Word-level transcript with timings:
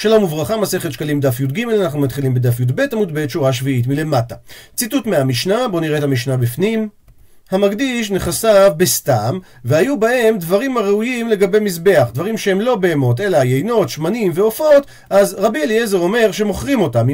שלום 0.00 0.24
וברכה, 0.24 0.56
מסכת 0.56 0.92
שקלים 0.92 1.20
דף 1.20 1.40
י"ג, 1.40 1.68
אנחנו 1.68 2.00
מתחילים 2.00 2.34
בדף 2.34 2.60
י"ב 2.60 2.80
עמוד 2.92 3.14
ב' 3.14 3.28
שורה 3.28 3.52
שביעית 3.52 3.86
מלמטה. 3.86 4.34
ציטוט 4.76 5.06
מהמשנה, 5.06 5.68
בואו 5.68 5.80
נראה 5.80 5.98
את 5.98 6.02
המשנה 6.02 6.36
בפנים. 6.36 6.88
המקדיש 7.50 8.10
נכסיו 8.10 8.72
בסתם, 8.76 9.38
והיו 9.64 10.00
בהם 10.00 10.38
דברים 10.38 10.76
הראויים 10.76 11.28
לגבי 11.28 11.60
מזבח, 11.60 12.08
דברים 12.14 12.38
שהם 12.38 12.60
לא 12.60 12.76
בהמות, 12.76 13.20
אלא 13.20 13.36
יינות, 13.36 13.88
שמנים 13.88 14.32
ועופות, 14.34 14.86
אז 15.10 15.36
רבי 15.38 15.62
אליעזר 15.62 15.98
אומר 15.98 16.32
שמוכרים 16.32 16.80
אותם, 16.80 17.06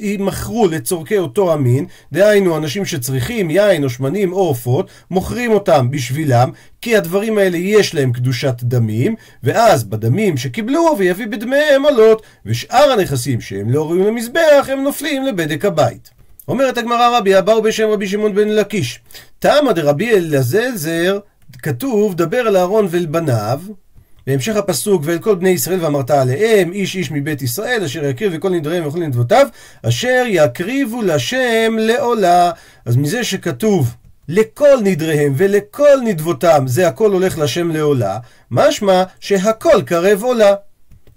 ימכרו 0.00 0.66
לצורכי 0.68 1.18
אותו 1.18 1.52
המין, 1.52 1.86
דהיינו 2.12 2.56
אנשים 2.56 2.84
שצריכים 2.84 3.50
יין 3.50 3.84
או 3.84 3.90
שמנים 3.90 4.32
או 4.32 4.38
עופות, 4.38 4.90
מוכרים 5.10 5.52
אותם 5.52 5.90
בשבילם, 5.90 6.50
כי 6.80 6.96
הדברים 6.96 7.38
האלה 7.38 7.56
יש 7.56 7.94
להם 7.94 8.12
קדושת 8.12 8.54
דמים, 8.62 9.14
ואז 9.42 9.84
בדמים 9.84 10.36
שקיבלו 10.36 10.94
ויביא 10.98 11.26
בדמיהם 11.26 11.84
עולות, 11.84 12.22
ושאר 12.46 12.92
הנכסים 12.92 13.40
שהם 13.40 13.70
לא 13.70 13.84
ראויים 13.84 14.06
למזבח, 14.06 14.68
הם 14.72 14.82
נופלים 14.82 15.24
לבדק 15.24 15.64
הבית. 15.64 16.19
אומרת 16.50 16.78
הגמרא 16.78 17.18
רבי 17.18 17.38
אבאו 17.38 17.62
בשם 17.62 17.88
רבי 17.88 18.08
שמעון 18.08 18.34
בן 18.34 18.48
לקיש. 18.48 19.00
תמא 19.38 19.72
דרבי 19.72 20.10
אלעזר, 20.10 21.18
כתוב, 21.62 22.14
דבר 22.14 22.40
אל 22.40 22.56
אהרון 22.56 22.86
ואל 22.90 23.06
בניו, 23.06 23.60
בהמשך 24.26 24.56
הפסוק, 24.56 25.02
ואל 25.04 25.18
כל 25.18 25.34
בני 25.34 25.48
ישראל 25.48 25.84
ואמרת 25.84 26.10
עליהם, 26.10 26.72
איש 26.72 26.96
איש 26.96 27.10
מבית 27.10 27.42
ישראל, 27.42 27.84
אשר 27.84 28.04
יקריב 28.04 28.32
וכל 28.34 28.50
נדריהם 28.50 28.86
וכל 28.86 28.98
נדבותיו, 28.98 29.46
אשר 29.82 30.24
יקריבו 30.26 31.02
לשם 31.02 31.76
לעולה. 31.78 32.50
אז 32.84 32.96
מזה 32.96 33.24
שכתוב 33.24 33.94
לכל 34.28 34.78
נדריהם 34.82 35.32
ולכל 35.36 35.98
נדבותם, 36.04 36.64
זה 36.66 36.88
הכל 36.88 37.12
הולך 37.12 37.38
לשם 37.38 37.70
לעולה, 37.70 38.18
משמע 38.50 39.02
שהכל 39.20 39.82
קרב 39.86 40.22
עולה. 40.22 40.54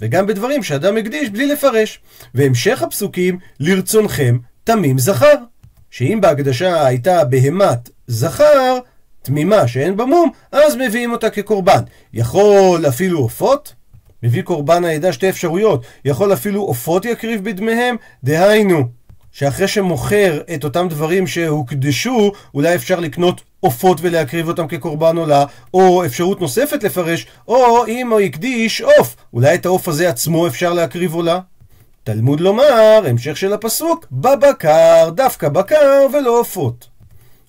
וגם 0.02 0.28
בדברים 0.28 0.64
שאדם 0.64 0.98
הקדיש 0.98 1.30
בלי 1.30 1.46
לפרש. 1.46 2.00
והמשך 2.36 2.84
הפסוקים, 2.84 3.40
לרצונכם 3.60 4.38
תמים 4.64 5.00
זכר. 5.00 5.36
שאם 5.92 6.20
בהקדשה 6.22 6.86
הייתה 6.86 7.24
בהמת 7.26 7.90
זכר, 8.08 8.78
תמימה 9.22 9.68
שאין 9.68 9.98
בה 9.98 10.06
מום, 10.06 10.32
אז 10.52 10.76
מביאים 10.76 11.12
אותה 11.12 11.30
כקורבן. 11.30 11.82
יכול 12.14 12.88
אפילו 12.88 13.20
עופות? 13.20 13.74
מביא 14.24 14.42
קורבן 14.42 14.86
העדה 14.86 15.14
שתי 15.14 15.30
אפשרויות. 15.30 15.86
יכול 16.06 16.34
אפילו 16.34 16.62
עופות 16.62 17.06
יקריב 17.06 17.44
בדמיהם, 17.44 17.96
דהיינו, 18.24 18.84
שאחרי 19.32 19.68
שמוכר 19.68 20.42
את 20.56 20.64
אותם 20.64 20.88
דברים 20.90 21.28
שהוקדשו, 21.28 22.32
אולי 22.54 22.76
אפשר 22.76 23.00
לקנות 23.00 23.42
עופות 23.60 23.98
ולהקריב 24.02 24.48
אותם 24.48 24.68
כקורבן 24.68 25.18
עולה, 25.18 25.46
או 25.74 26.06
אפשרות 26.06 26.42
נוספת 26.42 26.84
לפרש, 26.84 27.28
או 27.48 27.88
אם 27.88 28.12
הוא 28.12 28.20
הקדיש 28.20 28.82
עוף, 28.82 29.16
אולי 29.34 29.56
את 29.56 29.66
העוף 29.66 29.88
הזה 29.88 30.10
עצמו 30.10 30.48
אפשר 30.48 30.74
להקריב 30.74 31.14
עולה? 31.14 31.40
תלמוד 32.06 32.42
לומר, 32.42 33.02
המשך 33.06 33.38
של 33.38 33.54
הפסוק, 33.54 34.06
בבקר, 34.12 35.10
דווקא 35.10 35.50
בקר 35.50 36.08
ולא 36.14 36.40
עופות. 36.40 36.88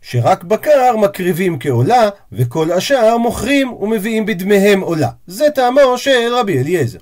שרק 0.02 0.44
בקר 0.44 0.96
מקריבים 0.96 1.58
כעולה, 1.60 2.08
וכל 2.32 2.72
השאר 2.72 3.16
מוכרים 3.16 3.72
ומביאים 3.72 4.26
בדמיהם 4.26 4.80
עולה. 4.80 5.08
זה 5.26 5.50
טעמו 5.54 5.98
של 5.98 6.34
רבי 6.34 6.58
אליעזר. 6.58 6.98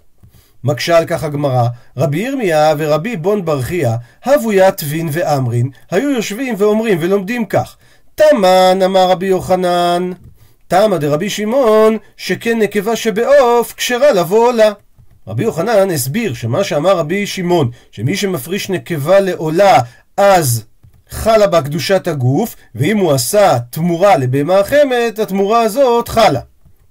מקשה 0.64 0.98
על 0.98 1.04
כך 1.06 1.24
הגמרא, 1.24 1.66
רבי 1.96 2.18
ירמיה 2.18 2.74
ורבי 2.78 3.16
בון 3.16 3.44
ברכיה, 3.44 3.96
הבויה 4.24 4.72
טבין 4.72 5.08
ואמרין, 5.12 5.70
היו 5.90 6.10
יושבים 6.10 6.54
ואומרים 6.58 6.98
ולומדים 7.00 7.46
כך, 7.46 7.76
תמן 8.14 8.78
אמר 8.84 9.10
רבי 9.10 9.26
יוחנן, 9.26 10.10
תמה 10.68 10.98
דרבי 10.98 11.30
שמעון, 11.30 11.98
שכן 12.16 12.58
נקבה 12.58 12.96
שבעוף 12.96 13.74
כשרה 13.76 14.12
לבוא 14.12 14.48
עולה. 14.48 14.72
רבי 15.26 15.42
יוחנן 15.42 15.90
הסביר 15.90 16.34
שמה 16.34 16.64
שאמר 16.64 16.96
רבי 16.96 17.26
שמעון, 17.26 17.70
שמי 17.90 18.16
שמפריש 18.16 18.70
נקבה 18.70 19.20
לעולה, 19.20 19.78
אז 20.16 20.64
חלה 21.10 21.46
בה 21.46 21.62
קדושת 21.62 22.08
הגוף, 22.08 22.56
ואם 22.74 22.98
הוא 22.98 23.12
עשה 23.12 23.58
תמורה 23.70 24.16
לבהמה 24.16 24.58
החמת, 24.58 25.18
התמורה 25.18 25.62
הזאת 25.62 26.08
חלה. 26.08 26.40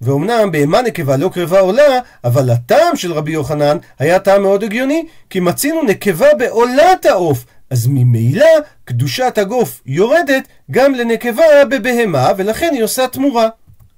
ואומנם 0.00 0.52
בהמה 0.52 0.82
נקבה 0.82 1.16
לא 1.16 1.30
קרבה 1.34 1.60
עולה, 1.60 1.98
אבל 2.24 2.50
הטעם 2.50 2.96
של 2.96 3.12
רבי 3.12 3.32
יוחנן 3.32 3.76
היה 3.98 4.18
טעם 4.18 4.42
מאוד 4.42 4.64
הגיוני, 4.64 5.06
כי 5.30 5.40
מצינו 5.40 5.82
נקבה 5.82 6.34
בעולת 6.38 7.06
העוף, 7.06 7.44
אז 7.70 7.86
ממילא 7.86 8.46
קדושת 8.84 9.38
הגוף 9.38 9.80
יורדת 9.86 10.48
גם 10.70 10.94
לנקבה 10.94 11.64
בבהמה, 11.70 12.30
ולכן 12.36 12.70
היא 12.72 12.82
עושה 12.82 13.08
תמורה. 13.08 13.48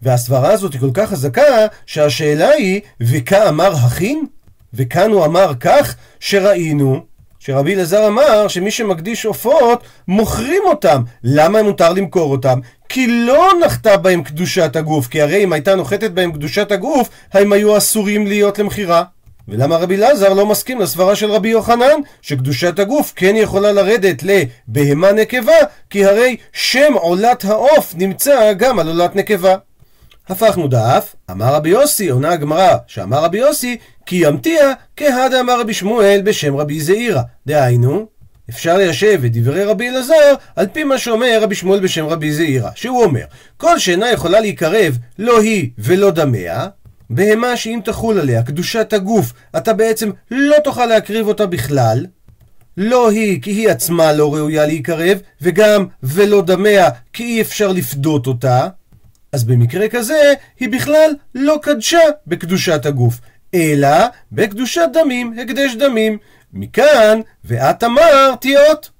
והסברה 0.02 0.52
הזאת 0.52 0.72
היא 0.72 0.80
כל 0.80 0.90
כך 0.94 1.10
חזקה, 1.10 1.66
שהשאלה 1.86 2.50
היא, 2.50 2.80
וכאמר 3.00 3.72
הכין? 3.76 4.26
וכאן 4.74 5.10
הוא 5.10 5.24
אמר 5.24 5.52
כך, 5.60 5.94
שראינו 6.20 7.00
שרבי 7.38 7.74
אלעזר 7.74 8.06
אמר 8.06 8.48
שמי 8.48 8.70
שמקדיש 8.70 9.26
עופות, 9.26 9.82
מוכרים 10.08 10.62
אותם. 10.66 11.02
למה 11.24 11.62
מותר 11.62 11.92
למכור 11.92 12.32
אותם? 12.32 12.58
כי 12.88 13.06
לא 13.06 13.48
נחתה 13.64 13.96
בהם 13.96 14.22
קדושת 14.22 14.76
הגוף, 14.76 15.06
כי 15.06 15.22
הרי 15.22 15.44
אם 15.44 15.52
הייתה 15.52 15.74
נוחתת 15.74 16.10
בהם 16.10 16.32
קדושת 16.32 16.72
הגוף, 16.72 17.08
הם 17.32 17.52
היו 17.52 17.76
אסורים 17.76 18.26
להיות 18.26 18.58
למכירה. 18.58 19.04
ולמה 19.48 19.76
רבי 19.76 19.96
אלעזר 19.96 20.34
לא 20.34 20.46
מסכים 20.46 20.80
לסברה 20.80 21.16
של 21.16 21.30
רבי 21.30 21.48
יוחנן, 21.48 22.00
שקדושת 22.22 22.78
הגוף 22.78 23.12
כן 23.16 23.36
יכולה 23.36 23.72
לרדת 23.72 24.22
לבהמה 24.22 25.12
נקבה, 25.12 25.52
כי 25.90 26.04
הרי 26.04 26.36
שם 26.52 26.92
עולת 26.94 27.44
העוף 27.44 27.94
נמצא 27.96 28.52
גם 28.52 28.78
על 28.78 28.88
עולת 28.88 29.16
נקבה. 29.16 29.54
הפכנו 30.28 30.68
דף, 30.68 31.14
אמר 31.30 31.54
רבי 31.54 31.68
יוסי, 31.68 32.08
עונה 32.08 32.30
הגמרא, 32.32 32.76
שאמר 32.86 33.24
רבי 33.24 33.38
יוסי, 33.38 33.76
כי 34.06 34.16
ימתיע 34.26 34.72
כהדה 34.96 35.40
אמר 35.40 35.60
רבי 35.60 35.74
שמואל 35.74 36.20
בשם 36.24 36.56
רבי 36.56 36.80
זעירא. 36.80 37.22
דהיינו, 37.46 38.06
אפשר 38.50 38.76
ליישב 38.76 39.20
את 39.24 39.32
דברי 39.32 39.64
רבי 39.64 39.88
אלעזר 39.88 40.34
על 40.56 40.66
פי 40.66 40.84
מה 40.84 40.98
שאומר 40.98 41.38
רבי 41.42 41.54
שמואל 41.54 41.80
בשם 41.80 42.06
רבי 42.06 42.32
זעירא, 42.32 42.70
שהוא 42.74 43.04
אומר, 43.04 43.24
כל 43.56 43.78
שאינה 43.78 44.12
יכולה 44.12 44.40
להיקרב 44.40 44.98
לא 45.18 45.40
היא 45.40 45.70
ולא 45.78 46.10
דמיה, 46.10 46.66
בהמה 47.10 47.56
שאם 47.56 47.80
תחול 47.84 48.20
עליה 48.20 48.42
קדושת 48.42 48.92
הגוף, 48.92 49.32
אתה 49.56 49.72
בעצם 49.72 50.10
לא 50.30 50.56
תוכל 50.64 50.86
להקריב 50.86 51.28
אותה 51.28 51.46
בכלל, 51.46 52.06
לא 52.76 53.10
היא 53.10 53.42
כי 53.42 53.50
היא 53.50 53.68
עצמה 53.68 54.12
לא 54.12 54.34
ראויה 54.34 54.66
להיקרב, 54.66 55.18
וגם 55.42 55.86
ולא 56.02 56.42
דמיה 56.42 56.88
כי 57.12 57.24
אי 57.24 57.40
אפשר 57.40 57.72
לפדות 57.72 58.26
אותה, 58.26 58.68
אז 59.32 59.44
במקרה 59.44 59.88
כזה, 59.88 60.32
היא 60.60 60.68
בכלל 60.68 61.10
לא 61.34 61.58
קדשה 61.62 62.00
בקדושת 62.26 62.86
הגוף, 62.86 63.20
אלא 63.54 64.06
בקדושת 64.32 64.88
דמים, 64.92 65.34
הקדש 65.42 65.74
דמים. 65.74 66.18
מכאן, 66.52 67.20
ואת 67.44 67.84
אמרת 67.84 68.40
תהיות. 68.40 68.90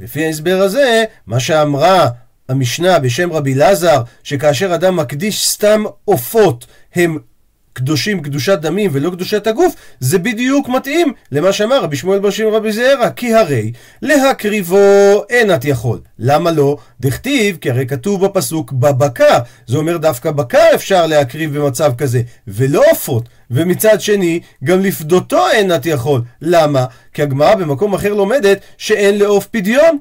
לפי 0.00 0.24
ההסבר 0.26 0.60
הזה, 0.62 1.04
מה 1.26 1.40
שאמרה 1.40 2.08
המשנה 2.48 2.98
בשם 2.98 3.32
רבי 3.32 3.54
לזר, 3.54 4.02
שכאשר 4.22 4.74
אדם 4.74 4.96
מקדיש 4.96 5.48
סתם 5.48 5.84
עופות, 6.04 6.66
הם 6.94 7.18
קדושים 7.72 8.22
קדושת 8.22 8.58
דמים 8.58 8.90
ולא 8.94 9.10
קדושת 9.10 9.46
הגוף, 9.46 9.74
זה 10.00 10.18
בדיוק 10.18 10.68
מתאים 10.68 11.12
למה 11.32 11.52
שאמר 11.52 11.82
רבי 11.82 11.96
שמואל 11.96 12.18
בר 12.18 12.30
שמעון 12.30 12.54
רבי 12.54 12.72
זעירא, 12.72 13.10
כי 13.10 13.34
הרי 13.34 13.72
להקריבו 14.02 14.76
אין 15.30 15.54
את 15.54 15.64
יכול. 15.64 15.98
למה 16.18 16.50
לא? 16.50 16.76
דכתיב, 17.00 17.56
כי 17.60 17.70
הרי 17.70 17.86
כתוב 17.86 18.26
בפסוק 18.26 18.72
בבקר, 18.72 19.38
זה 19.66 19.76
אומר 19.76 19.96
דווקא 19.96 20.30
בקר 20.30 20.66
אפשר 20.74 21.06
להקריב 21.06 21.58
במצב 21.58 21.92
כזה, 21.98 22.22
ולא 22.48 22.82
עופות. 22.90 23.28
ומצד 23.50 24.00
שני, 24.00 24.40
גם 24.64 24.80
לפדותו 24.80 25.48
אין 25.52 25.74
את 25.74 25.86
יכול. 25.86 26.22
למה? 26.42 26.84
כי 27.14 27.22
הגמרא 27.22 27.54
במקום 27.54 27.94
אחר 27.94 28.14
לומדת 28.14 28.60
שאין 28.78 29.18
לעוף 29.18 29.46
פדיון. 29.46 29.98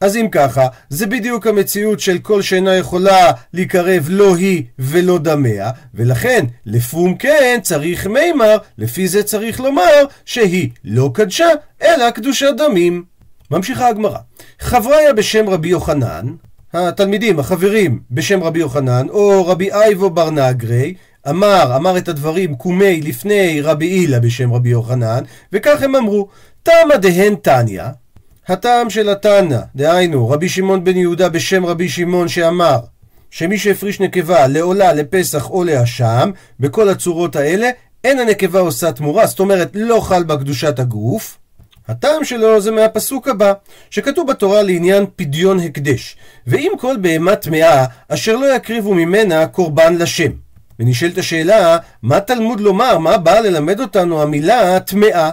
אז 0.00 0.16
אם 0.16 0.28
ככה, 0.32 0.66
זה 0.88 1.06
בדיוק 1.06 1.46
המציאות 1.46 2.00
של 2.00 2.18
כל 2.18 2.42
שאינה 2.42 2.74
יכולה 2.76 3.30
להיקרב 3.52 4.06
לא 4.08 4.36
היא 4.36 4.62
ולא 4.78 5.18
דמיה, 5.18 5.70
ולכן 5.94 6.44
לפום 6.66 7.16
כן 7.16 7.58
צריך 7.62 8.06
מימר, 8.06 8.56
לפי 8.78 9.08
זה 9.08 9.22
צריך 9.22 9.60
לומר 9.60 10.04
שהיא 10.24 10.70
לא 10.84 11.10
קדשה, 11.14 11.48
אלא 11.82 12.10
קדושת 12.10 12.54
דמים. 12.56 13.04
ממשיכה 13.50 13.88
הגמרא. 13.88 14.18
חבריה 14.60 15.12
בשם 15.12 15.48
רבי 15.48 15.68
יוחנן, 15.68 16.26
התלמידים, 16.74 17.38
החברים 17.38 18.00
בשם 18.10 18.42
רבי 18.42 18.58
יוחנן, 18.58 19.06
או 19.08 19.46
רבי 19.46 19.72
אייבו 19.72 20.10
בר 20.10 20.30
נגרי, 20.30 20.94
אמר, 21.28 21.76
אמר 21.76 21.98
את 21.98 22.08
הדברים 22.08 22.54
קומי 22.54 23.00
לפני 23.00 23.60
רבי 23.60 23.86
הילה 23.86 24.20
בשם 24.20 24.52
רבי 24.52 24.68
יוחנן, 24.68 25.22
וכך 25.52 25.82
הם 25.82 25.96
אמרו, 25.96 26.28
תמה 26.62 26.96
דהן 27.00 27.34
תניא, 27.34 27.82
הטעם 28.48 28.90
של 28.90 29.08
התנא, 29.08 29.58
דהיינו 29.76 30.28
רבי 30.28 30.48
שמעון 30.48 30.84
בן 30.84 30.96
יהודה 30.96 31.28
בשם 31.28 31.66
רבי 31.66 31.88
שמעון 31.88 32.28
שאמר 32.28 32.78
שמי 33.30 33.58
שהפריש 33.58 34.00
נקבה 34.00 34.46
לעולה, 34.46 34.92
לפסח 34.92 35.50
או 35.50 35.64
לאשם, 35.64 36.30
בכל 36.60 36.88
הצורות 36.88 37.36
האלה, 37.36 37.70
אין 38.04 38.18
הנקבה 38.18 38.60
עושה 38.60 38.92
תמורה, 38.92 39.26
זאת 39.26 39.40
אומרת 39.40 39.70
לא 39.74 40.00
חל 40.00 40.22
בה 40.22 40.36
קדושת 40.36 40.78
הגוף. 40.78 41.38
הטעם 41.88 42.24
שלו 42.24 42.60
זה 42.60 42.70
מהפסוק 42.70 43.28
הבא, 43.28 43.52
שכתוב 43.90 44.30
בתורה 44.30 44.62
לעניין 44.62 45.06
פדיון 45.16 45.60
הקדש. 45.60 46.16
ואם 46.46 46.72
כל 46.80 46.96
בהמה 47.00 47.36
טמאה, 47.36 47.84
אשר 48.08 48.36
לא 48.36 48.54
יקריבו 48.54 48.94
ממנה 48.94 49.46
קורבן 49.46 49.94
לשם. 49.94 50.30
ונשאלת 50.78 51.18
השאלה, 51.18 51.78
מה 52.02 52.20
תלמוד 52.20 52.60
לומר, 52.60 52.98
מה 52.98 53.18
באה 53.18 53.40
ללמד 53.40 53.80
אותנו 53.80 54.22
המילה 54.22 54.80
טמאה? 54.80 55.30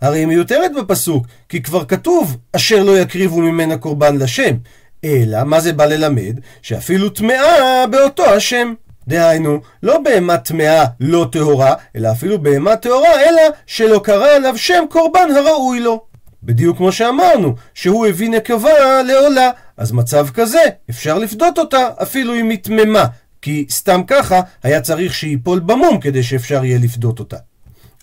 הרי 0.00 0.18
היא 0.18 0.26
מיותרת 0.26 0.70
בפסוק, 0.74 1.26
כי 1.48 1.62
כבר 1.62 1.84
כתוב 1.84 2.36
אשר 2.52 2.82
לא 2.82 2.98
יקריבו 2.98 3.40
ממנה 3.40 3.76
קורבן 3.76 4.18
לשם. 4.18 4.56
אלא, 5.04 5.44
מה 5.44 5.60
זה 5.60 5.72
בא 5.72 5.84
ללמד? 5.84 6.40
שאפילו 6.62 7.08
טמאה 7.08 7.84
באותו 7.90 8.24
השם. 8.24 8.74
דהיינו, 9.08 9.60
לא 9.82 9.98
בהמה 9.98 10.38
טמאה 10.38 10.84
לא 11.00 11.28
טהורה, 11.32 11.74
אלא 11.96 12.12
אפילו 12.12 12.42
בהמה 12.42 12.76
טהורה, 12.76 13.20
אלא 13.20 13.42
שלא 13.66 14.00
קרא 14.04 14.28
עליו 14.28 14.58
שם 14.58 14.84
קורבן 14.90 15.28
הראוי 15.36 15.80
לו. 15.80 16.04
בדיוק 16.42 16.76
כמו 16.76 16.92
שאמרנו, 16.92 17.54
שהוא 17.74 18.06
הביא 18.06 18.30
נקבה 18.30 19.02
לעולה, 19.02 19.50
אז 19.76 19.92
מצב 19.92 20.28
כזה, 20.34 20.62
אפשר 20.90 21.18
לפדות 21.18 21.58
אותה 21.58 21.88
אפילו 22.02 22.34
אם 22.34 22.50
היא 22.50 22.58
טממה, 22.62 23.04
כי 23.42 23.66
סתם 23.70 24.00
ככה 24.06 24.40
היה 24.62 24.80
צריך 24.80 25.14
שייפול 25.14 25.58
במום 25.58 26.00
כדי 26.00 26.22
שאפשר 26.22 26.64
יהיה 26.64 26.78
לפדות 26.78 27.18
אותה. 27.18 27.36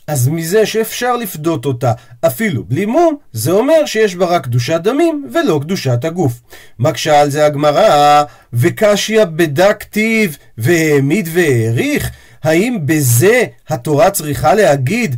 אז 0.07 0.27
מזה 0.27 0.65
שאפשר 0.65 1.15
לפדות 1.15 1.65
אותה 1.65 1.94
אפילו 2.25 2.63
בלי 2.63 2.85
מום, 2.85 3.15
זה 3.31 3.51
אומר 3.51 3.85
שיש 3.85 4.15
בה 4.15 4.25
רק 4.25 4.44
קדושת 4.44 4.79
דמים 4.83 5.29
ולא 5.33 5.59
קדושת 5.61 6.05
הגוף. 6.05 6.41
מקשה 6.79 7.21
על 7.21 7.29
זה 7.29 7.45
הגמרא, 7.45 8.23
וקשיא 8.53 9.25
בדה 9.25 9.73
כתיב 9.73 10.38
והעמיד 10.57 11.29
והעריך? 11.33 12.11
האם 12.44 12.77
בזה 12.85 13.44
התורה 13.69 14.11
צריכה 14.11 14.53
להגיד 14.53 15.15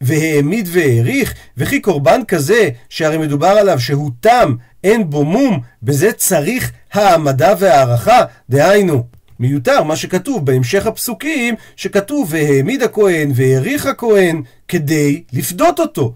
והעמיד 0.00 0.68
והעריך? 0.72 1.34
וכי 1.56 1.80
קורבן 1.80 2.20
כזה, 2.28 2.68
שהרי 2.88 3.18
מדובר 3.18 3.46
עליו 3.46 3.80
שהוא 3.80 4.10
תם, 4.20 4.54
אין 4.84 5.10
בו 5.10 5.24
מום, 5.24 5.60
בזה 5.82 6.12
צריך 6.12 6.72
העמדה 6.92 7.54
והערכה? 7.58 8.24
דהיינו, 8.50 9.04
מיותר 9.40 9.82
מה 9.82 9.96
שכתוב 9.96 10.46
בהמשך 10.46 10.86
הפסוקים, 10.86 11.54
שכתוב 11.76 12.28
והעמיד 12.30 12.82
הכהן 12.82 13.32
והעריך 13.34 13.86
הכהן 13.86 14.42
כדי 14.68 15.22
לפדות 15.32 15.80
אותו. 15.80 16.12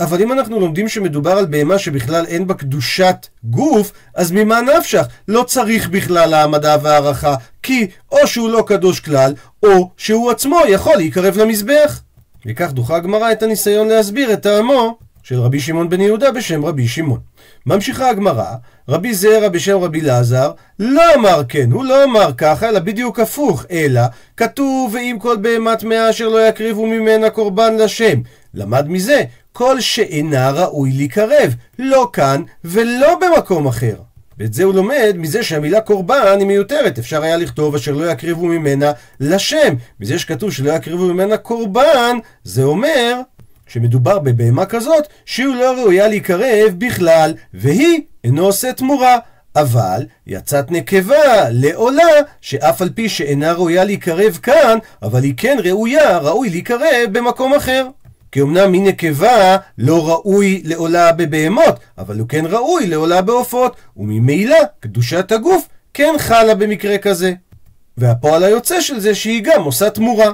אבל 0.00 0.22
אם 0.22 0.32
אנחנו 0.32 0.60
לומדים 0.60 0.88
שמדובר 0.88 1.30
על 1.30 1.46
בהמה 1.46 1.78
שבכלל 1.78 2.26
אין 2.26 2.46
בה 2.46 2.54
קדושת 2.54 3.26
גוף, 3.44 3.92
אז 4.14 4.32
ממה 4.32 4.60
נפשך? 4.60 5.06
לא 5.28 5.42
צריך 5.42 5.88
בכלל 5.88 6.34
העמדה 6.34 6.76
והערכה, 6.82 7.34
כי 7.62 7.86
או 8.12 8.26
שהוא 8.26 8.50
לא 8.50 8.64
קדוש 8.66 9.00
כלל, 9.00 9.34
או 9.62 9.90
שהוא 9.96 10.30
עצמו 10.30 10.60
יכול 10.68 10.96
להיקרב 10.96 11.36
למזבח. 11.36 12.02
וכך 12.46 12.72
דוחה 12.72 12.96
הגמרא 12.96 13.32
את 13.32 13.42
הניסיון 13.42 13.88
להסביר 13.88 14.32
את 14.32 14.42
טעמו 14.42 14.98
של 15.22 15.40
רבי 15.40 15.60
שמעון 15.60 15.88
בן 15.88 16.00
יהודה 16.00 16.32
בשם 16.32 16.64
רבי 16.64 16.88
שמעון. 16.88 17.20
ממשיכה 17.66 18.10
הגמרא, 18.10 18.54
רבי 18.88 19.14
זרע 19.14 19.48
בשם 19.48 19.78
רבי 19.78 20.00
אלעזר 20.00 20.52
לא 20.78 21.02
אמר 21.14 21.42
כן, 21.48 21.72
הוא 21.72 21.84
לא 21.84 22.04
אמר 22.04 22.30
ככה, 22.38 22.68
אלא 22.68 22.78
בדיוק 22.78 23.20
הפוך, 23.20 23.64
אלא 23.70 24.00
כתוב 24.36 24.94
ואם 24.94 25.16
כל 25.20 25.36
בהמה 25.36 25.76
טמאה 25.76 26.10
אשר 26.10 26.28
לא 26.28 26.48
יקריבו 26.48 26.86
ממנה 26.86 27.30
קורבן 27.30 27.76
לשם. 27.76 28.20
למד 28.54 28.88
מזה, 28.88 29.22
כל 29.52 29.80
שאינה 29.80 30.50
ראוי 30.50 30.92
להיקרב, 30.92 31.54
לא 31.78 32.10
כאן 32.12 32.42
ולא 32.64 33.18
במקום 33.20 33.66
אחר. 33.66 33.96
ואת 34.38 34.52
זה 34.52 34.64
הוא 34.64 34.74
לומד 34.74 35.14
מזה 35.16 35.42
שהמילה 35.42 35.80
קורבן 35.80 36.36
היא 36.38 36.46
מיותרת. 36.46 36.98
אפשר 36.98 37.22
היה 37.22 37.36
לכתוב 37.36 37.74
אשר 37.74 37.92
לא 37.92 38.10
יקריבו 38.10 38.46
ממנה 38.46 38.92
לשם. 39.20 39.74
מזה 40.00 40.18
שכתוב 40.18 40.52
שלא 40.52 40.72
יקריבו 40.72 41.04
ממנה 41.04 41.36
קורבן, 41.36 42.16
זה 42.44 42.62
אומר 42.62 43.20
שמדובר 43.72 44.18
בבהמה 44.18 44.66
כזאת 44.66 45.04
שהוא 45.24 45.54
לא 45.54 45.74
ראויה 45.78 46.08
להיקרב 46.08 46.74
בכלל, 46.78 47.34
והיא 47.54 48.00
אינו 48.24 48.44
עושה 48.44 48.72
תמורה. 48.72 49.18
אבל 49.56 50.06
יצאת 50.26 50.70
נקבה 50.70 51.50
לעולה, 51.50 52.12
שאף 52.40 52.82
על 52.82 52.90
פי 52.94 53.08
שאינה 53.08 53.52
ראויה 53.52 53.84
להיקרב 53.84 54.38
כאן, 54.42 54.78
אבל 55.02 55.22
היא 55.22 55.34
כן 55.36 55.56
ראויה, 55.64 56.18
ראוי 56.18 56.50
להיקרב 56.50 57.08
במקום 57.12 57.54
אחר. 57.54 57.86
כי 58.32 58.40
אמנם 58.42 58.72
מנקבה 58.72 59.56
לא 59.78 60.08
ראוי 60.08 60.62
לעולה 60.64 61.12
בבהמות, 61.12 61.80
אבל 61.98 62.18
הוא 62.18 62.28
כן 62.28 62.44
ראוי 62.46 62.86
לעולה 62.86 63.22
בעופות, 63.22 63.76
וממילא 63.96 64.58
קדושת 64.80 65.32
הגוף 65.32 65.68
כן 65.94 66.14
חלה 66.18 66.54
במקרה 66.54 66.98
כזה. 66.98 67.32
והפועל 67.96 68.44
היוצא 68.44 68.80
של 68.80 69.00
זה 69.00 69.14
שהיא 69.14 69.42
גם 69.44 69.62
עושה 69.62 69.90
תמורה. 69.90 70.32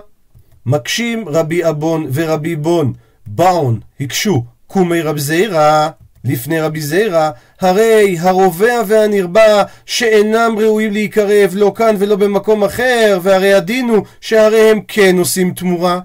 מקשים 0.67 1.29
רבי 1.29 1.69
אבון 1.69 2.07
ורבי 2.13 2.57
בון 2.57 2.93
באון 3.35 3.81
הקשו 4.01 4.45
קומי 4.67 5.01
רב 5.01 5.19
זיירא 5.19 5.89
לפני 6.25 6.61
רבי 6.61 6.81
זיירא, 6.81 7.31
הרי 7.61 8.17
הרובע 8.21 8.81
והנרבע 8.87 9.63
שאינם 9.87 10.55
ראויים 10.59 10.93
להיקרב 10.93 11.51
לא 11.53 11.73
כאן 11.77 11.97
ולא 11.99 12.17
במקום 12.17 12.65
אחר, 12.65 13.19
והרי 13.23 13.55
הדין 13.55 13.89
הוא 13.89 14.05
שהרי 14.21 14.71
הם 14.71 14.81
כן 14.89 15.19
עושים 15.19 15.53
תמורה. 15.55 16.01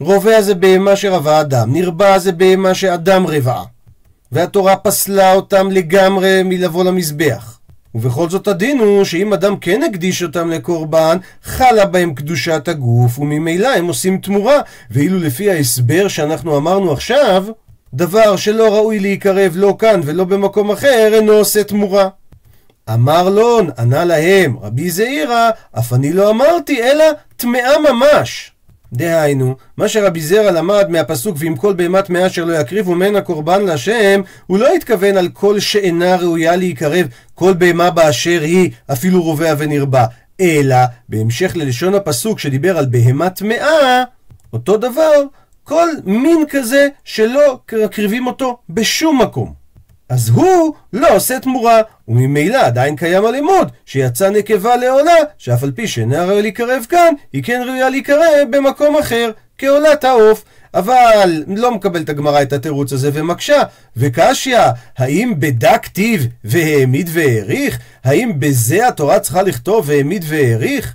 רובע 0.00 0.42
זה 0.42 0.54
בהמה 0.54 0.96
שרבע 0.96 1.40
אדם, 1.40 1.72
נרבע 1.72 2.18
זה 2.18 2.32
בהמה 2.32 2.74
שאדם 2.74 3.26
רבע. 3.26 3.62
והתורה 4.32 4.76
פסלה 4.76 5.32
אותם 5.32 5.70
לגמרי 5.70 6.42
מלבוא 6.44 6.84
למזבח. 6.84 7.57
ובכל 7.94 8.30
זאת 8.30 8.48
הדין 8.48 8.78
הוא 8.78 9.04
שאם 9.04 9.32
אדם 9.32 9.56
כן 9.56 9.82
הקדיש 9.82 10.22
אותם 10.22 10.50
לקורבן, 10.50 11.18
חלה 11.42 11.86
בהם 11.86 12.14
קדושת 12.14 12.68
הגוף, 12.68 13.18
וממילא 13.18 13.68
הם 13.68 13.86
עושים 13.86 14.18
תמורה. 14.18 14.60
ואילו 14.90 15.18
לפי 15.18 15.50
ההסבר 15.50 16.08
שאנחנו 16.08 16.56
אמרנו 16.56 16.92
עכשיו, 16.92 17.44
דבר 17.94 18.36
שלא 18.36 18.74
ראוי 18.74 18.98
להיקרב 18.98 19.52
לא 19.56 19.76
כאן 19.78 20.00
ולא 20.04 20.24
במקום 20.24 20.70
אחר, 20.70 21.10
אינו 21.14 21.32
עושה 21.32 21.64
תמורה. 21.64 22.08
אמר 22.94 23.28
לון, 23.28 23.70
ענה 23.78 24.04
להם, 24.04 24.56
רבי 24.62 24.90
זעירא, 24.90 25.50
אף 25.78 25.92
אני 25.92 26.12
לא 26.12 26.30
אמרתי, 26.30 26.82
אלא 26.82 27.04
טמאה 27.36 27.78
ממש. 27.92 28.52
דהיינו, 28.92 29.56
מה 29.76 29.88
שרבי 29.88 30.20
זרע 30.20 30.50
למד 30.50 30.86
מהפסוק 30.88 31.36
ועם 31.40 31.56
כל 31.56 31.72
בהמה 31.72 32.02
טמאה 32.02 32.26
אשר 32.26 32.44
לא 32.44 32.60
יקריבו 32.60 32.94
ממנה 32.94 33.20
קורבן 33.20 33.64
להשם, 33.64 34.20
הוא 34.46 34.58
לא 34.58 34.74
התכוון 34.74 35.16
על 35.16 35.28
כל 35.28 35.60
שאינה 35.60 36.16
ראויה 36.16 36.56
להיקרב, 36.56 37.06
כל 37.34 37.52
בהמה 37.52 37.90
באשר 37.90 38.40
היא, 38.42 38.70
אפילו 38.92 39.22
רובע 39.22 39.54
ונרבה, 39.58 40.04
אלא 40.40 40.76
בהמשך 41.08 41.56
ללשון 41.56 41.94
הפסוק 41.94 42.38
שדיבר 42.38 42.78
על 42.78 42.86
בהמה 42.86 43.30
טמאה, 43.30 44.04
אותו 44.52 44.76
דבר, 44.76 45.22
כל 45.64 45.88
מין 46.04 46.44
כזה 46.50 46.88
שלא 47.04 47.58
מקריבים 47.84 48.26
אותו 48.26 48.58
בשום 48.70 49.22
מקום. 49.22 49.52
אז 50.08 50.28
הוא 50.28 50.74
לא 50.92 51.14
עושה 51.14 51.40
תמורה, 51.40 51.80
וממילא 52.08 52.62
עדיין 52.62 52.96
קיים 52.96 53.24
הלימוד 53.24 53.72
שיצא 53.86 54.30
נקבה 54.30 54.76
לעולה, 54.76 55.16
שאף 55.38 55.62
על 55.62 55.70
פי 55.70 55.88
שאינה 55.88 56.24
ראויה 56.24 56.42
להיקרב 56.42 56.86
כאן, 56.88 57.14
היא 57.32 57.42
כן 57.42 57.62
ראויה 57.66 57.90
להיקרב 57.90 58.48
במקום 58.50 58.96
אחר, 58.96 59.30
כעולת 59.58 60.04
העוף. 60.04 60.44
אבל 60.74 61.44
לא 61.46 61.74
מקבלת 61.74 62.08
הגמרא 62.08 62.42
את 62.42 62.52
התירוץ 62.52 62.92
הזה 62.92 63.10
ומקשה, 63.12 63.62
וקשיא, 63.96 64.58
האם 64.98 65.34
בדה 65.38 65.78
כתיב 65.78 66.26
והעמיד 66.44 67.10
והעריך? 67.12 67.78
האם 68.04 68.32
בזה 68.38 68.88
התורה 68.88 69.20
צריכה 69.20 69.42
לכתוב 69.42 69.84
והעמיד 69.88 70.24
והעריך? 70.28 70.94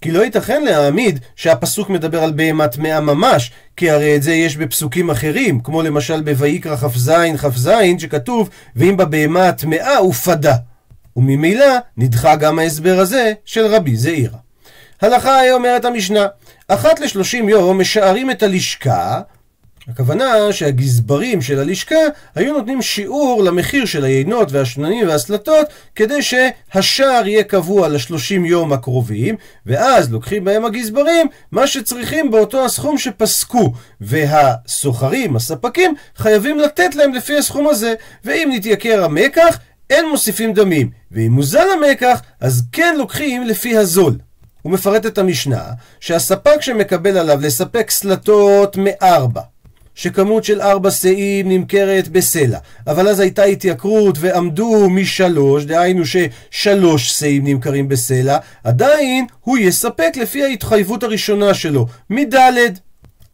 כי 0.00 0.10
לא 0.10 0.24
ייתכן 0.24 0.64
להעמיד 0.64 1.18
שהפסוק 1.36 1.90
מדבר 1.90 2.22
על 2.22 2.32
בהמה 2.32 2.68
טמאה 2.68 3.00
ממש, 3.00 3.50
כי 3.76 3.90
הרי 3.90 4.16
את 4.16 4.22
זה 4.22 4.32
יש 4.32 4.56
בפסוקים 4.56 5.10
אחרים, 5.10 5.60
כמו 5.60 5.82
למשל 5.82 6.22
בויקרא 6.22 6.76
כ"ז 6.76 7.12
כ"ז 7.38 7.70
שכתוב 7.98 8.50
ואם 8.76 8.96
בבהמה 8.96 9.48
הטמאה 9.48 10.04
ופדה. 10.04 10.54
וממילא 11.16 11.76
נדחה 11.96 12.36
גם 12.36 12.58
ההסבר 12.58 12.98
הזה 12.98 13.32
של 13.44 13.66
רבי 13.66 13.96
זעירא. 13.96 14.36
הלכה 15.02 15.38
היא 15.38 15.52
אומרת 15.52 15.84
המשנה, 15.84 16.26
אחת 16.68 17.00
לשלושים 17.00 17.48
יום 17.48 17.80
משערים 17.80 18.30
את 18.30 18.42
הלשכה 18.42 19.20
הכוונה 19.90 20.52
שהגזברים 20.52 21.42
של 21.42 21.58
הלשכה 21.58 21.94
היו 22.34 22.52
נותנים 22.52 22.82
שיעור 22.82 23.42
למחיר 23.42 23.84
של 23.84 24.04
היינות 24.04 24.52
והשננים 24.52 25.08
והסלטות 25.08 25.66
כדי 25.94 26.22
שהשער 26.22 27.26
יהיה 27.26 27.42
קבוע 27.42 27.88
לשלושים 27.88 28.44
יום 28.44 28.72
הקרובים 28.72 29.36
ואז 29.66 30.12
לוקחים 30.12 30.44
בהם 30.44 30.64
הגזברים 30.64 31.26
מה 31.52 31.66
שצריכים 31.66 32.30
באותו 32.30 32.64
הסכום 32.64 32.98
שפסקו. 32.98 33.72
והסוחרים, 34.00 35.36
הספקים, 35.36 35.94
חייבים 36.16 36.58
לתת 36.58 36.94
להם 36.94 37.14
לפי 37.14 37.36
הסכום 37.36 37.68
הזה. 37.68 37.94
ואם 38.24 38.50
נתייקר 38.52 39.04
המקח 39.04 39.58
אין 39.90 40.08
מוסיפים 40.08 40.52
דמים. 40.52 40.90
ואם 41.10 41.32
מוזל 41.32 41.66
המקח 41.78 42.22
אז 42.40 42.62
כן 42.72 42.94
לוקחים 42.98 43.42
לפי 43.42 43.76
הזול. 43.76 44.18
הוא 44.62 44.72
מפרט 44.72 45.06
את 45.06 45.18
המשנה 45.18 45.64
שהספק 46.00 46.56
שמקבל 46.60 47.18
עליו 47.18 47.38
לספק 47.40 47.90
סלטות 47.90 48.76
מארבע 48.76 49.40
שכמות 50.00 50.44
של 50.44 50.60
ארבע 50.60 50.90
שאים 50.90 51.48
נמכרת 51.48 52.08
בסלע, 52.08 52.58
אבל 52.86 53.08
אז 53.08 53.20
הייתה 53.20 53.42
התייקרות 53.42 54.16
ועמדו 54.20 54.90
משלוש, 54.90 55.64
דהיינו 55.64 56.02
ששלוש 56.06 57.10
שאים 57.10 57.46
נמכרים 57.46 57.88
בסלע, 57.88 58.38
עדיין 58.64 59.26
הוא 59.40 59.58
יספק 59.58 60.12
לפי 60.20 60.44
ההתחייבות 60.44 61.02
הראשונה 61.02 61.54
שלו, 61.54 61.86
מדלת. 62.10 62.78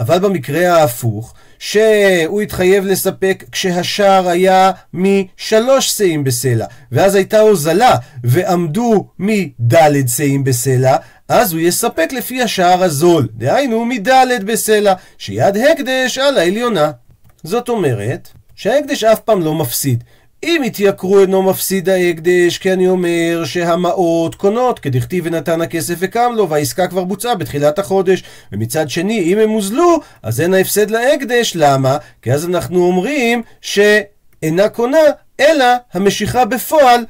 אבל 0.00 0.18
במקרה 0.18 0.76
ההפוך, 0.76 1.34
שהוא 1.58 2.42
התחייב 2.42 2.86
לספק 2.86 3.44
כשהשער 3.52 4.28
היה 4.28 4.70
משלוש 4.94 5.90
שאים 5.90 6.24
בסלע, 6.24 6.66
ואז 6.92 7.14
הייתה 7.14 7.38
הוזלה, 7.38 7.94
ועמדו 8.24 9.08
מדלת 9.18 10.08
שאים 10.08 10.44
בסלע, 10.44 10.96
אז 11.28 11.52
הוא 11.52 11.60
יספק 11.60 12.08
לפי 12.12 12.42
השער 12.42 12.82
הזול, 12.82 13.28
דהיינו 13.34 13.84
מדלת 13.84 14.44
בסלע, 14.44 14.94
שיד 15.18 15.56
הקדש 15.56 16.18
על 16.18 16.38
העליונה. 16.38 16.90
זאת 17.42 17.68
אומרת 17.68 18.28
שההקדש 18.54 19.04
אף 19.04 19.20
פעם 19.20 19.42
לא 19.42 19.54
מפסיד. 19.54 20.04
אם 20.46 20.62
התייקרו 20.62 21.20
אינו 21.20 21.42
מפסיד 21.42 21.88
ההקדש, 21.88 22.58
כי 22.58 22.72
אני 22.72 22.88
אומר 22.88 23.42
שהמעות 23.44 24.34
קונות, 24.34 24.78
כדכתיב 24.78 25.24
ונתן 25.26 25.60
הכסף 25.60 25.94
וקם 25.98 26.32
לו, 26.36 26.48
והעסקה 26.48 26.88
כבר 26.88 27.04
בוצעה 27.04 27.34
בתחילת 27.34 27.78
החודש. 27.78 28.22
ומצד 28.52 28.90
שני, 28.90 29.20
אם 29.20 29.38
הם 29.38 29.50
הוזלו, 29.50 30.00
אז 30.22 30.40
אין 30.40 30.54
ההפסד 30.54 30.90
להקדש. 30.90 31.52
למה? 31.56 31.96
כי 32.22 32.32
אז 32.32 32.46
אנחנו 32.46 32.86
אומרים 32.86 33.42
שאינה 33.60 34.68
קונה, 34.68 34.98
אלא 35.40 35.66
המשיכה 35.92 36.44
בפועל 36.44 37.04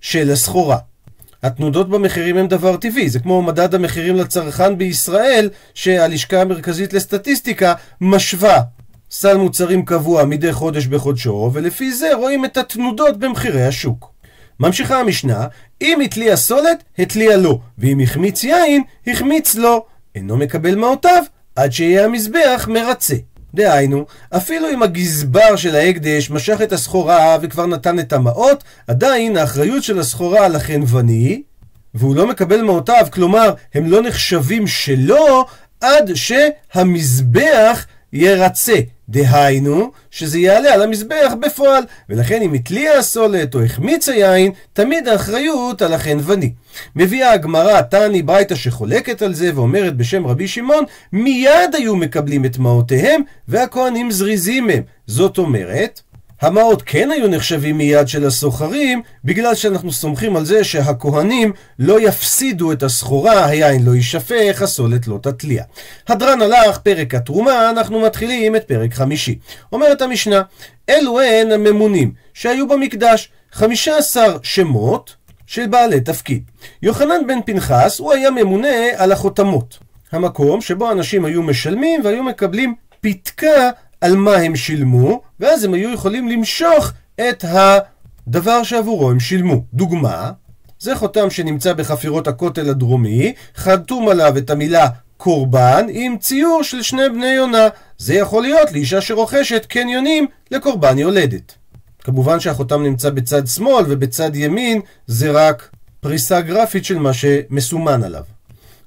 של 0.00 0.30
הסחורה. 0.30 0.78
התנודות 1.42 1.88
במחירים 1.88 2.36
הם 2.36 2.46
דבר 2.46 2.76
טבעי, 2.76 3.08
זה 3.08 3.18
כמו 3.18 3.42
מדד 3.42 3.74
המחירים 3.74 4.16
לצרכן 4.16 4.78
בישראל, 4.78 5.50
שהלשכה 5.74 6.40
המרכזית 6.40 6.92
לסטטיסטיקה 6.92 7.74
משווה 8.00 8.60
סל 9.10 9.36
מוצרים 9.36 9.84
קבוע 9.84 10.24
מדי 10.24 10.52
חודש 10.52 10.86
בחודשו, 10.86 11.50
ולפי 11.52 11.92
זה 11.92 12.14
רואים 12.14 12.44
את 12.44 12.56
התנודות 12.56 13.18
במחירי 13.18 13.66
השוק. 13.66 14.12
ממשיכה 14.60 15.00
המשנה, 15.00 15.46
אם 15.82 16.00
התליע 16.00 16.36
סולת, 16.36 16.82
התליע 16.98 17.36
לו, 17.36 17.60
ואם 17.78 18.00
החמיץ 18.00 18.44
יין, 18.44 18.82
החמיץ 19.06 19.54
לו. 19.54 19.86
אינו 20.14 20.36
מקבל 20.36 20.74
מעותיו, 20.74 21.22
עד 21.56 21.72
שיהיה 21.72 22.04
המזבח 22.04 22.68
מרצה. 22.72 23.14
דהיינו, 23.54 24.06
אפילו 24.36 24.70
אם 24.70 24.82
הגזבר 24.82 25.56
של 25.56 25.76
ההקדש 25.76 26.30
משך 26.30 26.60
את 26.62 26.72
הסחורה 26.72 27.38
וכבר 27.42 27.66
נתן 27.66 27.98
את 27.98 28.12
המעות, 28.12 28.64
עדיין 28.86 29.36
האחריות 29.36 29.82
של 29.82 29.98
הסחורה 29.98 30.44
על 30.44 30.56
החנווני, 30.56 31.42
והוא 31.94 32.16
לא 32.16 32.26
מקבל 32.26 32.62
מעותיו, 32.62 33.06
כלומר, 33.12 33.54
הם 33.74 33.90
לא 33.90 34.02
נחשבים 34.02 34.66
שלו, 34.66 35.46
עד 35.80 36.10
שהמזבח 36.14 37.86
ירצה. 38.12 38.80
דהיינו, 39.08 39.90
שזה 40.10 40.38
יעלה 40.38 40.74
על 40.74 40.82
המזבח 40.82 41.32
בפועל, 41.40 41.84
ולכן 42.08 42.42
אם 42.42 42.52
התליע 42.52 42.92
הסולת 42.92 43.54
או 43.54 43.62
החמיץ 43.62 44.08
היין, 44.08 44.52
תמיד 44.72 45.08
האחריות 45.08 45.82
על 45.82 45.92
החנווני. 45.92 46.52
מביאה 46.96 47.32
הגמרא 47.32 47.80
תני 47.80 48.22
ברייתא 48.22 48.54
שחולקת 48.54 49.22
על 49.22 49.34
זה 49.34 49.50
ואומרת 49.54 49.96
בשם 49.96 50.26
רבי 50.26 50.48
שמעון, 50.48 50.84
מיד 51.12 51.74
היו 51.74 51.96
מקבלים 51.96 52.44
את 52.44 52.58
מעותיהם, 52.58 53.20
והכהנים 53.48 54.10
זריזים 54.10 54.70
הם. 54.70 54.82
זאת 55.06 55.38
אומרת, 55.38 56.00
המעות 56.40 56.82
כן 56.86 57.10
היו 57.10 57.28
נחשבים 57.28 57.78
מיד 57.78 58.08
של 58.08 58.26
הסוחרים, 58.26 59.02
בגלל 59.24 59.54
שאנחנו 59.54 59.92
סומכים 59.92 60.36
על 60.36 60.44
זה 60.44 60.64
שהכהנים 60.64 61.52
לא 61.78 62.00
יפסידו 62.00 62.72
את 62.72 62.82
הסחורה, 62.82 63.46
היין 63.46 63.84
לא 63.84 63.94
יישפך, 63.94 64.62
הסולת 64.62 65.06
לא 65.08 65.18
תתליע. 65.22 65.64
הדרן 66.08 66.42
הלך, 66.42 66.78
פרק 66.78 67.14
התרומה, 67.14 67.70
אנחנו 67.70 68.00
מתחילים 68.00 68.56
את 68.56 68.64
פרק 68.64 68.94
חמישי. 68.94 69.38
אומרת 69.72 70.02
המשנה, 70.02 70.42
אלו 70.88 71.20
הן 71.20 71.52
הממונים 71.52 72.12
שהיו 72.34 72.68
במקדש, 72.68 73.28
חמישה 73.52 73.96
עשר 73.96 74.36
שמות 74.42 75.14
של 75.46 75.66
בעלי 75.66 76.00
תפקיד. 76.00 76.42
יוחנן 76.82 77.26
בן 77.26 77.42
פנחס, 77.46 77.98
הוא 77.98 78.12
היה 78.12 78.30
ממונה 78.30 78.68
על 78.96 79.12
החותמות. 79.12 79.78
המקום 80.12 80.60
שבו 80.60 80.92
אנשים 80.92 81.24
היו 81.24 81.42
משלמים 81.42 82.00
והיו 82.04 82.22
מקבלים 82.22 82.74
פתקה 83.00 83.70
על 84.00 84.16
מה 84.16 84.36
הם 84.36 84.56
שילמו, 84.56 85.22
ואז 85.40 85.64
הם 85.64 85.74
היו 85.74 85.92
יכולים 85.92 86.28
למשוך 86.28 86.92
את 87.20 87.44
הדבר 87.44 88.62
שעבורו 88.62 89.10
הם 89.10 89.20
שילמו. 89.20 89.64
דוגמה, 89.74 90.30
זה 90.78 90.96
חותם 90.96 91.30
שנמצא 91.30 91.72
בחפירות 91.72 92.28
הכותל 92.28 92.70
הדרומי, 92.70 93.32
חתום 93.56 94.08
עליו 94.08 94.38
את 94.38 94.50
המילה 94.50 94.88
קורבן 95.16 95.86
עם 95.90 96.18
ציור 96.18 96.62
של 96.62 96.82
שני 96.82 97.08
בני 97.08 97.26
יונה. 97.26 97.68
זה 97.98 98.14
יכול 98.14 98.42
להיות 98.42 98.72
לאישה 98.72 99.00
שרוכשת 99.00 99.66
קניונים 99.68 100.26
לקורבן 100.50 100.98
יולדת. 100.98 101.54
כמובן 102.00 102.40
שהחותם 102.40 102.82
נמצא 102.82 103.10
בצד 103.10 103.46
שמאל 103.46 103.84
ובצד 103.88 104.36
ימין 104.36 104.80
זה 105.06 105.30
רק 105.30 105.70
פריסה 106.00 106.40
גרפית 106.40 106.84
של 106.84 106.98
מה 106.98 107.12
שמסומן 107.12 108.04
עליו. 108.04 108.22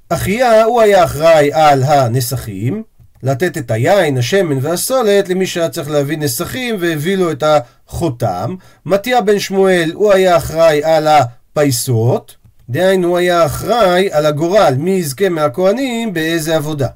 אחיה 0.09 0.63
הוא 0.63 0.81
היה 0.81 1.03
אחראי 1.03 1.53
על 1.53 1.83
הנסחים, 1.83 2.83
לתת 3.23 3.57
את 3.57 3.71
היין, 3.71 4.17
השמן 4.17 4.57
והסולת 4.61 5.29
למי 5.29 5.47
שהיה 5.47 5.69
צריך 5.69 5.89
להביא 5.89 6.17
נסכים 6.17 6.75
והביא 6.79 7.17
לו 7.17 7.31
את 7.31 7.43
החותם. 7.43 8.55
מתיה 8.85 9.21
בן 9.21 9.39
שמואל 9.39 9.91
הוא 9.93 10.13
היה 10.13 10.37
אחראי 10.37 10.83
על 10.83 11.07
הפייסות, 11.07 12.35
דהיינו 12.69 13.07
הוא 13.07 13.17
היה 13.17 13.45
אחראי 13.45 14.09
על 14.11 14.25
הגורל, 14.25 14.73
מי 14.77 14.91
יזכה 14.91 15.29
מהכהנים 15.29 16.13
באיזה 16.13 16.55
עבודה. 16.55 16.87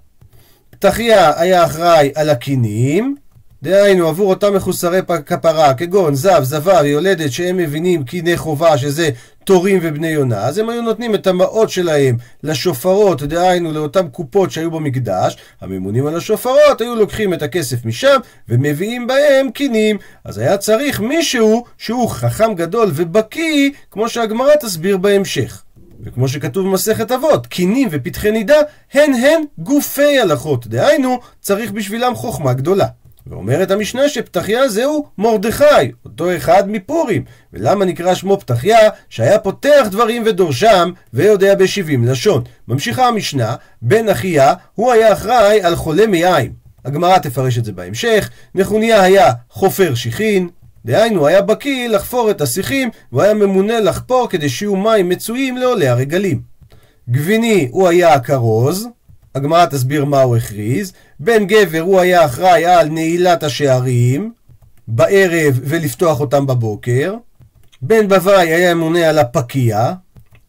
פתחיה 0.70 1.42
היה 1.42 1.66
אחראי 1.66 2.12
על 2.16 2.30
הקינים, 2.30 3.16
דהיינו 3.64 4.08
עבור 4.08 4.30
אותם 4.30 4.54
מחוסרי 4.56 5.00
כפרה, 5.26 5.74
כגון 5.74 6.16
זב, 6.16 6.44
זבה 6.44 6.80
ויולדת 6.84 7.32
שהם 7.32 7.58
מבינים 7.58 8.04
קיני 8.04 8.38
חובה 8.38 8.78
שזה 8.78 9.10
תורים 9.44 9.80
ובני 9.82 10.08
יונה, 10.08 10.46
אז 10.46 10.58
הם 10.58 10.70
היו 10.70 10.82
נותנים 10.82 11.16
את 11.16 11.28
המעות 11.28 11.70
שלהם 11.70 12.18
לשופרות, 12.44 13.24
דהיינו 13.24 13.72
לאותם 13.72 14.08
קופות 14.10 14.52
שהיו 14.52 14.72
במקדש, 14.72 15.38
הממונים 15.62 16.08
על 16.08 16.16
השופרות 16.16 16.82
היו 16.82 16.96
לוקחים 16.96 17.34
את 17.34 17.42
הכסף 17.42 17.86
משם 17.86 18.18
ומביאים 18.50 19.08
בהם 19.08 19.52
קינים. 19.52 19.98
אז 20.26 20.38
היה 20.38 20.58
צריך 20.58 21.00
מישהו 21.00 21.64
שהוא 21.78 22.10
חכם 22.10 22.54
גדול 22.56 22.92
ובקיא, 22.96 23.72
כמו 23.92 24.10
שהגמרא 24.10 24.56
תסביר 24.56 24.98
בהמשך. 24.98 25.64
וכמו 26.04 26.28
שכתוב 26.28 26.68
במסכת 26.68 27.12
אבות, 27.12 27.48
קינים 27.48 27.88
ופתחי 27.92 28.32
נידה 28.32 28.58
הן 28.94 29.14
הן 29.14 29.44
גופי 29.58 30.20
הלכות, 30.20 30.68
דהיינו 30.68 31.20
צריך 31.42 31.72
בשבילם 31.72 32.16
חוכמה 32.16 32.54
גדולה. 32.54 32.88
ואומרת 33.28 33.72
המשנה 33.72 34.10
שפתחיה 34.10 34.70
זהו 34.70 35.08
מרדכי, 35.18 35.92
אותו 36.06 36.36
אחד 36.36 36.64
מפורים. 36.72 37.24
ולמה 37.54 37.86
נקרא 37.86 38.16
שמו 38.16 38.40
פתחיה? 38.40 38.90
שהיה 39.10 39.40
פותח 39.40 39.88
דברים 39.92 40.24
ודורשם, 40.26 40.92
ויודע 41.14 41.56
בשבעים 41.56 42.06
לשון. 42.06 42.44
ממשיכה 42.68 43.08
המשנה, 43.08 43.56
בן 43.82 44.10
אחיה, 44.10 44.54
הוא 44.76 44.92
היה 44.92 45.14
אחראי 45.14 45.62
על 45.62 45.76
חולה 45.76 46.08
מיין. 46.08 46.54
הגמרא 46.86 47.18
תפרש 47.18 47.58
את 47.58 47.66
זה 47.66 47.72
בהמשך. 47.72 48.30
נחוניה 48.56 49.02
היה 49.02 49.32
חופר 49.50 49.96
שיחין, 49.96 50.50
דהיינו 50.86 51.28
היה 51.28 51.42
בקיא 51.42 51.88
לחפור 51.88 52.32
את 52.32 52.42
השיחים, 52.42 52.90
והוא 53.12 53.22
היה 53.22 53.34
ממונה 53.34 53.80
לחפור 53.80 54.30
כדי 54.30 54.50
שיהיו 54.50 54.76
מים 54.76 55.10
מצויים 55.10 55.58
לעולי 55.58 55.88
הרגלים. 55.88 56.42
גביני 57.10 57.68
הוא 57.72 57.88
היה 57.88 58.14
הכרוז, 58.14 58.88
הגמרא 59.36 59.66
תסביר 59.66 60.06
מה 60.06 60.22
הוא 60.22 60.38
הכריז. 60.38 60.94
בן 61.20 61.46
גבר 61.46 61.80
הוא 61.80 62.00
היה 62.00 62.26
אחראי 62.26 62.66
על 62.66 62.90
נעילת 62.90 63.44
השערים 63.44 64.34
בערב 64.88 65.60
ולפתוח 65.64 66.20
אותם 66.20 66.48
בבוקר. 66.48 67.16
בן 67.82 68.08
בוואי 68.08 68.54
היה 68.54 68.74
ממונה 68.74 69.10
על 69.10 69.20
הפקיע, 69.20 69.94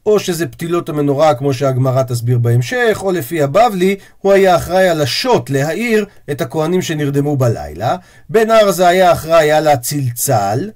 או 0.06 0.18
שזה 0.18 0.46
פתילות 0.46 0.88
המנורה 0.88 1.34
כמו 1.34 1.54
שהגמרא 1.54 2.02
תסביר 2.02 2.38
בהמשך, 2.38 2.98
או 3.02 3.12
לפי 3.12 3.42
הבבלי, 3.42 3.96
הוא 4.20 4.32
היה 4.32 4.56
אחראי 4.56 4.88
על 4.88 5.00
השוט 5.00 5.50
להעיר 5.50 6.06
את 6.30 6.40
הכהנים 6.40 6.82
שנרדמו 6.82 7.36
בלילה. 7.36 7.96
בן 8.28 8.50
ארזה 8.50 8.88
היה 8.88 9.12
אחראי 9.12 9.52
על 9.52 9.68
הצלצל, 9.68 10.70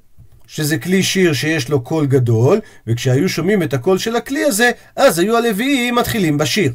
שזה 0.47 0.79
כלי 0.79 1.03
שיר 1.03 1.33
שיש 1.33 1.69
לו 1.69 1.81
קול 1.81 2.07
גדול, 2.07 2.61
וכשהיו 2.87 3.29
שומעים 3.29 3.63
את 3.63 3.75
הקול 3.75 3.99
של 3.99 4.17
הכלי 4.17 4.45
הזה, 4.45 4.71
אז 4.97 5.19
היו 5.19 5.37
הלוויים 5.37 5.95
מתחילים 5.95 6.39
בשיר. 6.39 6.73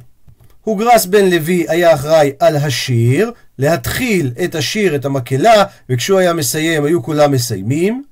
הוגרס 0.63 1.05
בן 1.05 1.29
לוי 1.29 1.65
היה 1.67 1.93
אחראי 1.93 2.31
על 2.39 2.55
השיר, 2.55 3.31
להתחיל 3.59 4.31
את 4.43 4.55
השיר, 4.55 4.95
את 4.95 5.05
המקהלה, 5.05 5.63
וכשהוא 5.89 6.19
היה 6.19 6.33
מסיים 6.33 6.85
היו 6.85 7.03
כולם 7.03 7.31
מסיימים. 7.31 8.03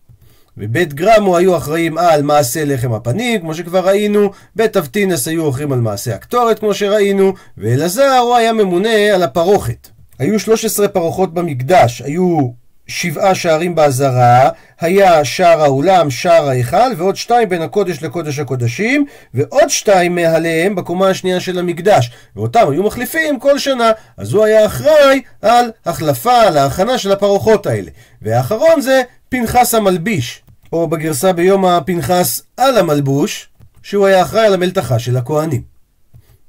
ובית 0.58 0.94
גרמו 0.94 1.38
היו 1.38 1.58
אחראים 1.58 1.98
על 1.98 2.22
מעשה 2.22 2.66
לחם 2.66 2.94
הפנים, 2.94 3.42
כמו 3.42 3.54
שכבר 3.54 3.88
ראינו, 3.88 4.32
בית 4.56 4.78
אבטינס 4.78 5.28
היו 5.28 5.50
אחראים 5.50 5.72
על 5.72 5.80
מעשה 5.80 6.16
הקטורת, 6.16 6.60
כמו 6.60 6.74
שראינו, 6.74 7.34
ואלעזר 7.58 8.18
הוא 8.18 8.36
היה 8.36 8.54
ממונה 8.54 9.14
על 9.14 9.24
הפרוכת. 9.24 9.88
היו 10.20 10.40
13 10.40 10.88
פרוחות 10.88 11.34
במקדש, 11.34 12.02
היו 12.02 12.50
שבעה 12.92 13.36
שערים 13.36 13.76
באזהרה, 13.76 14.50
היה 14.80 15.26
שער 15.26 15.62
האולם, 15.62 16.10
שער 16.10 16.50
ההיכל, 16.50 16.92
ועוד 16.98 17.16
שתיים 17.16 17.50
בין 17.50 17.62
הקודש 17.62 18.04
לקודש 18.04 18.40
הקודשים, 18.40 19.06
ועוד 19.34 19.70
שתיים 19.70 20.16
מעליהם 20.16 20.76
בקומה 20.76 21.08
השנייה 21.10 21.40
של 21.40 21.60
המקדש, 21.60 22.12
ואותם 22.36 22.70
היו 22.72 22.84
מחליפים 22.84 23.40
כל 23.40 23.60
שנה, 23.60 23.92
אז 24.18 24.34
הוא 24.34 24.46
היה 24.46 24.66
אחראי 24.66 25.22
על 25.42 25.72
החלפה, 25.86 26.42
על 26.42 26.58
ההכנה 26.58 26.98
של 26.98 27.12
הפרוחות 27.12 27.68
האלה. 27.68 27.92
והאחרון 28.22 28.82
זה 28.82 29.02
פנחס 29.30 29.76
המלביש, 29.76 30.42
או 30.74 30.88
בגרסה 30.88 31.34
ביום 31.34 31.66
הפנחס 31.66 32.42
על 32.58 32.78
המלבוש, 32.78 33.50
שהוא 33.84 34.06
היה 34.06 34.22
אחראי 34.22 34.46
על 34.46 34.54
המלתחה 34.54 35.00
של 35.00 35.18
הכהנים. 35.18 35.71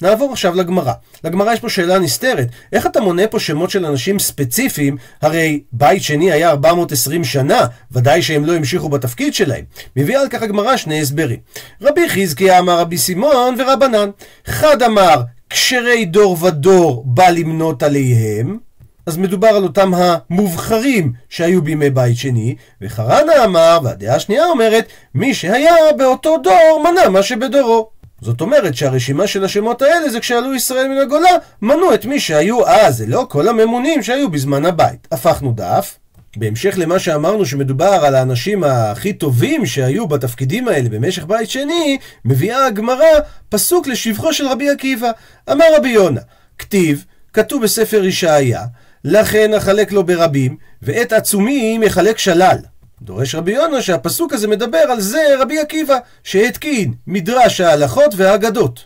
נעבור 0.03 0.33
עכשיו 0.33 0.55
לגמרא. 0.55 0.93
לגמרא 1.25 1.53
יש 1.53 1.61
פה 1.61 1.69
שאלה 1.69 1.99
נסתרת. 1.99 2.49
איך 2.73 2.87
אתה 2.87 3.01
מונה 3.01 3.27
פה 3.27 3.41
שמות 3.41 3.71
של 3.71 3.87
אנשים 3.87 4.19
ספציפיים? 4.19 4.97
הרי 5.23 5.63
בית 5.73 6.03
שני 6.03 6.33
היה 6.33 6.51
420 6.51 7.25
שנה, 7.25 7.67
ודאי 7.93 8.23
שהם 8.23 8.45
לא 8.45 8.57
המשיכו 8.57 8.89
בתפקיד 8.89 9.35
שלהם. 9.35 9.65
מביאה 9.97 10.21
על 10.21 10.29
כך 10.29 10.43
הגמרא 10.43 10.77
שני 10.77 11.01
הסברים. 11.01 11.39
רבי 11.83 12.09
חזקיה 12.09 12.59
אמר 12.59 12.79
רבי 12.79 12.99
סימון 12.99 13.57
ורבנן. 13.59 14.11
חד 14.47 14.83
אמר, 14.83 15.23
כשרי 15.51 16.05
דור 16.05 16.45
ודור 16.45 17.03
בא 17.07 17.29
למנות 17.29 17.83
עליהם. 17.83 18.59
אז 19.07 19.17
מדובר 19.17 19.49
על 19.49 19.63
אותם 19.63 19.93
המובחרים 19.95 21.13
שהיו 21.29 21.63
בימי 21.63 21.91
בית 21.91 22.17
שני, 22.17 22.55
וחרנה 22.83 23.45
אמר, 23.45 23.79
והדעה 23.85 24.17
השנייה 24.17 24.45
אומרת, 24.45 24.87
מי 25.15 25.35
שהיה 25.35 25.75
באותו 25.99 26.37
דור 26.39 26.85
מנה 26.85 27.09
מה 27.09 27.23
שבדורו. 27.23 28.02
זאת 28.23 28.41
אומרת 28.41 28.75
שהרשימה 28.75 29.27
של 29.27 29.45
השמות 29.45 29.83
האלה 29.83 30.11
זה 30.11 30.21
כשעלו 30.21 30.55
ישראל 30.55 30.89
מן 30.89 30.99
הגולה, 30.99 31.31
מנו 31.63 31.95
את 31.95 32.05
מי 32.05 32.21
שהיו 32.21 32.67
אז, 32.69 32.97
זה 32.97 33.07
לא 33.07 33.27
כל 33.29 33.49
הממונים 33.49 34.03
שהיו 34.03 34.31
בזמן 34.31 34.67
הבית. 34.67 35.09
הפכנו 35.13 35.53
דף. 35.53 35.99
בהמשך 36.37 36.75
למה 36.77 36.99
שאמרנו 36.99 37.47
שמדובר 37.47 37.87
על 38.05 38.15
האנשים 38.15 38.65
הכי 38.65 39.13
טובים 39.13 39.67
שהיו 39.67 40.07
בתפקידים 40.09 40.69
האלה 40.69 40.89
במשך 40.89 41.25
בית 41.25 41.51
שני, 41.51 41.99
מביאה 42.25 42.67
הגמרא 42.67 43.07
פסוק 43.49 43.87
לשבחו 43.87 44.33
של 44.33 44.47
רבי 44.47 44.71
עקיבא. 44.71 45.11
אמר 45.53 45.65
רבי 45.77 45.89
יונה, 45.89 46.21
כתיב, 46.59 47.05
כתוב 47.33 47.63
בספר 47.63 48.05
ישעיה, 48.05 48.65
לכן 49.05 49.55
אחלק 49.55 49.93
לו 49.93 50.05
ברבים, 50.05 50.57
ואת 50.83 51.13
עצומים 51.13 51.83
יחלק 51.83 52.19
שלל. 52.19 52.57
דורש 53.05 53.35
רבי 53.35 53.53
יונה 53.53 53.83
שהפסוק 53.83 54.33
הזה 54.33 54.49
מדבר 54.49 54.79
על 54.79 55.01
זה 55.01 55.21
רבי 55.39 55.59
עקיבא, 55.61 55.99
שהתקין 56.25 56.95
מדרש 57.07 57.61
ההלכות 57.61 58.15
והאגדות. 58.17 58.85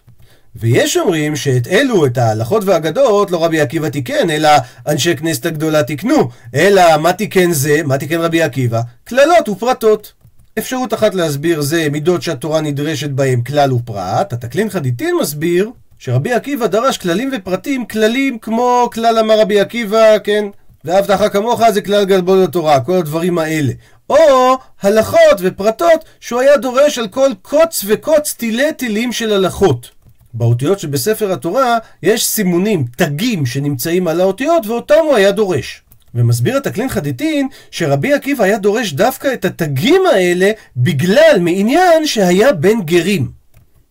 ויש 0.57 0.97
אומרים 0.97 1.37
שאת 1.37 1.67
אלו, 1.67 2.07
את 2.07 2.19
ההלכות 2.19 2.65
והאגדות, 2.65 3.31
לא 3.31 3.45
רבי 3.45 3.61
עקיבא 3.61 3.89
תיקן, 3.89 4.31
אלא 4.31 4.49
אנשי 4.87 5.17
כנסת 5.17 5.47
הגדולה 5.47 5.83
תיקנו. 5.83 6.29
אלא 6.55 6.97
מה 6.97 7.13
תיקן 7.13 7.53
זה, 7.53 7.81
מה 7.85 7.99
תיקן 7.99 8.21
רבי 8.21 8.43
עקיבא? 8.43 8.81
קללות 9.05 9.49
ופרטות. 9.49 10.13
אפשרות 10.59 10.95
אחת 10.95 11.15
להסביר 11.15 11.61
זה 11.61 11.89
מידות 11.93 12.23
שהתורה 12.23 12.61
נדרשת 12.61 13.11
בהם 13.11 13.43
כלל 13.43 13.73
ופרט. 13.73 14.33
התקלין 14.33 14.71
חדיתין 14.71 15.17
מסביר 15.21 15.71
שרבי 15.99 16.33
עקיבא 16.33 16.67
דרש 16.67 16.99
כללים 16.99 17.31
ופרטים, 17.37 17.87
כללים 17.87 18.39
כמו 18.39 18.91
כלל 18.93 19.19
אמר 19.19 19.41
רבי 19.41 19.61
עקיבא, 19.61 20.19
כן? 20.25 20.45
ואהבת 20.85 21.09
לך 21.09 21.33
כמוך 21.33 21.61
זה 21.71 21.81
כלל 21.81 22.05
גלבול 22.05 22.45
התורה, 22.45 22.81
כל 22.81 22.93
הדברים 22.93 23.39
האלה. 23.39 23.73
או 24.11 24.59
הלכות 24.83 25.39
ופרטות 25.41 26.05
שהוא 26.21 26.41
היה 26.41 26.57
דורש 26.57 26.99
על 26.99 27.09
כל 27.09 27.31
קוץ 27.43 27.85
וקוץ 27.87 28.35
תילי 28.35 28.73
תילים 28.73 29.13
של 29.13 29.33
הלכות. 29.33 29.91
באותיות 30.35 30.79
שבספר 30.81 31.33
התורה 31.33 31.79
יש 32.03 32.27
סימונים, 32.27 32.85
תגים 32.97 33.47
שנמצאים 33.47 34.09
על 34.09 34.21
האותיות 34.21 34.67
ואותם 34.67 35.01
הוא 35.05 35.15
היה 35.15 35.33
דורש. 35.33 35.83
ומסביר 36.15 36.57
התקלין 36.57 36.89
חדיתין 36.89 37.49
שרבי 37.71 38.13
עקיבא 38.13 38.45
היה 38.45 38.59
דורש 38.59 38.93
דווקא 38.93 39.33
את 39.33 39.45
התגים 39.45 40.03
האלה 40.13 40.51
בגלל 40.77 41.37
מעניין 41.41 42.07
שהיה 42.07 42.53
בן 42.53 42.83
גרים. 42.85 43.36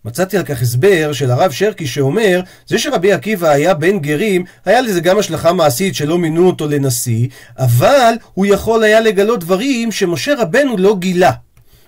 מצאתי 0.06 0.38
על 0.38 0.44
כך 0.44 0.62
הסבר 0.62 1.14
של 1.14 1.32
הרב 1.32 1.52
שרקי 1.52 1.88
שאומר, 1.88 2.42
זה 2.68 2.80
שרבי 2.80 3.12
עקיבא 3.14 3.50
היה 3.50 3.74
בן 3.74 4.00
גרים, 4.00 4.44
היה 4.66 4.82
לזה 4.82 5.00
גם 5.00 5.20
השלכה 5.20 5.54
מעשית 5.54 5.96
שלא 5.96 6.18
מינו 6.18 6.48
אותו 6.48 6.68
לנשיא, 6.68 7.28
אבל 7.58 8.14
הוא 8.34 8.46
יכול 8.46 8.84
היה 8.84 9.00
לגלות 9.00 9.40
דברים 9.40 9.92
שמשה 9.92 10.34
רבנו 10.38 10.78
לא 10.78 10.96
גילה. 11.00 11.32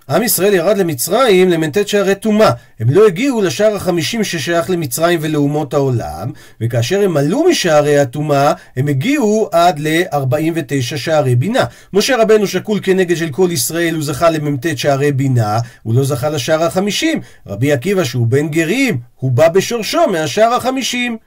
עם 0.10 0.24
ישראל 0.24 0.54
ירד 0.54 0.78
למצרים 0.78 1.50
למ"ט 1.50 1.88
שערי 1.88 2.16
טומאה. 2.16 2.52
הם 2.80 2.90
לא 2.90 3.08
הגיעו 3.08 3.42
לשער 3.42 3.76
החמישים 3.76 4.24
ששייך 4.24 4.70
למצרים 4.70 5.20
ולאומות 5.22 5.74
העולם, 5.74 6.32
וכאשר 6.62 7.02
הם 7.02 7.18
עלו 7.18 7.44
משערי 7.50 8.00
הטומאה, 8.00 8.54
הם 8.76 8.88
הגיעו 8.88 9.50
עד 9.52 9.80
ל-49 9.80 10.98
שערי 10.98 11.36
בינה. 11.36 11.66
משה 11.94 12.18
רבנו 12.18 12.48
שקול 12.48 12.80
כנגד 12.84 13.18
של 13.18 13.30
כל 13.30 13.50
ישראל, 13.52 13.96
הוא 13.96 14.04
זכה 14.04 14.30
למ"ט 14.30 14.66
שערי 14.76 15.12
בינה, 15.12 15.60
הוא 15.84 15.96
לא 15.96 16.04
זכה 16.04 16.30
לשער 16.30 16.64
החמישים. 16.64 17.22
רבי 17.48 17.72
עקיבא 17.72 18.04
שהוא 18.04 18.28
בן 18.28 18.48
גרים, 18.48 19.00
הוא 19.16 19.32
בא 19.32 19.50
בשורשו 19.50 20.08
מהשער 20.12 20.54
החמישים. 20.54 21.18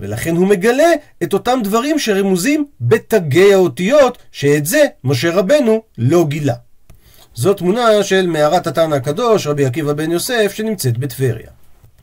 ולכן 0.00 0.36
הוא 0.36 0.46
מגלה 0.46 0.92
את 1.22 1.32
אותם 1.32 1.58
דברים 1.64 1.98
שרמוזים 1.98 2.64
בתגי 2.80 3.54
האותיות, 3.54 4.18
שאת 4.32 4.66
זה 4.66 4.84
משה 5.04 5.30
רבנו 5.30 5.82
לא 5.98 6.26
גילה. 6.28 6.67
זו 7.38 7.54
תמונה 7.54 8.02
של 8.02 8.26
מערת 8.26 8.66
התנא 8.66 8.94
הקדוש, 8.94 9.46
רבי 9.46 9.66
עקיבא 9.66 9.92
בן 9.92 10.10
יוסף, 10.10 10.52
שנמצאת 10.54 10.98
בטבריה. 10.98 11.50